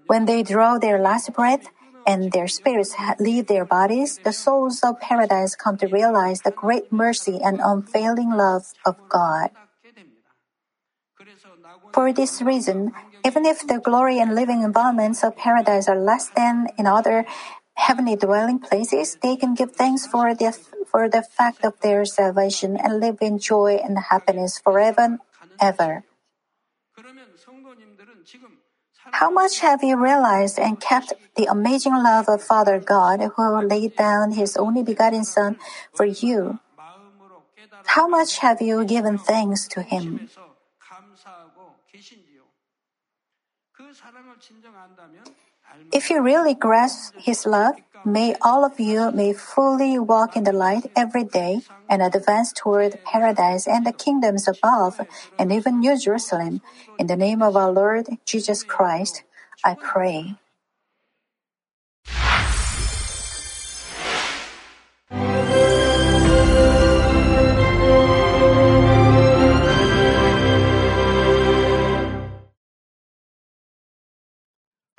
When 0.07 0.24
they 0.24 0.43
draw 0.43 0.78
their 0.78 0.99
last 0.99 1.33
breath, 1.35 1.66
and 2.07 2.32
their 2.32 2.48
spirits 2.48 2.94
leave 3.18 3.46
their 3.46 3.64
bodies, 3.64 4.18
the 4.24 4.32
souls 4.32 4.80
of 4.82 5.00
paradise 5.00 5.55
come 5.55 5.76
to 5.78 5.86
realize 5.86 6.42
the 6.42 6.50
great 6.50 6.92
mercy 6.92 7.40
and 7.42 7.61
unfailing 7.62 8.30
love 8.30 8.72
of 8.84 8.96
God. 9.09 9.50
For 11.92 12.12
this 12.12 12.40
reason, 12.42 12.92
even 13.24 13.44
if 13.44 13.66
the 13.66 13.78
glory 13.78 14.18
and 14.18 14.34
living 14.34 14.62
environments 14.62 15.22
of 15.22 15.36
paradise 15.36 15.88
are 15.88 15.98
less 15.98 16.28
than 16.28 16.68
in 16.78 16.86
other 16.86 17.24
heavenly 17.74 18.16
dwelling 18.16 18.59
places, 18.59 19.16
they 19.22 19.36
can 19.36 19.55
give 19.55 19.72
thanks 19.72 20.07
for 20.07 20.34
the, 20.34 20.53
for 20.90 21.09
the 21.09 21.22
fact 21.22 21.64
of 21.64 21.78
their 21.80 22.05
salvation 22.05 22.76
and 22.76 23.00
live 23.00 23.18
in 23.20 23.38
joy 23.38 23.78
and 23.82 23.98
happiness 24.11 24.59
forever 24.59 25.03
and 25.03 25.18
ever. 25.61 26.05
How 29.11 29.30
much 29.30 29.61
have 29.61 29.82
you 29.82 29.96
realized 29.96 30.59
and 30.59 30.80
kept 30.80 31.12
the 31.34 31.46
amazing 31.46 31.94
love 31.94 32.28
of 32.28 32.42
Father 32.42 32.78
God 32.78 33.20
who 33.34 33.66
laid 33.66 33.96
down 33.96 34.32
his 34.32 34.57
only 34.57 34.82
begotten 34.82 35.24
Son 35.24 35.57
for 35.92 36.07
you? 36.07 36.61
How 37.86 38.07
much 38.07 38.38
have 38.38 38.62
you 38.62 38.84
given 38.84 39.18
thanks 39.18 39.66
to 39.68 39.82
him? 39.82 40.28
If 45.93 46.11
you 46.11 46.23
really 46.23 46.55
grasp 46.55 47.14
his 47.16 47.47
love, 47.47 47.77
may 48.05 48.35
all 48.43 48.64
of 48.64 48.81
you 48.81 49.11
may 49.12 49.33
fully 49.33 49.99
walk 49.99 50.37
in 50.37 50.45
the 50.45 50.53
light 50.53 50.91
every 50.97 51.25
day 51.25 51.62
and 51.89 52.03
advance 52.03 52.53
toward 52.53 52.99
paradise 53.05 53.66
and 53.66 53.87
the 53.87 53.93
kingdoms 53.93 54.49
above 54.49 55.01
and 55.39 55.53
even 55.53 55.81
New 55.81 55.99
Jerusalem. 55.99 56.62
In 56.99 57.07
the 57.07 57.16
name 57.16 57.43
of 57.43 57.57
our 57.57 57.70
Lord 57.70 58.09
Jesus 58.25 58.62
Christ, 58.62 59.23
I 59.64 59.77
pray. 59.81 60.37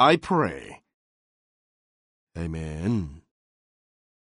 I 0.00 0.16
pray. 0.16 0.80
Amen. 2.38 3.19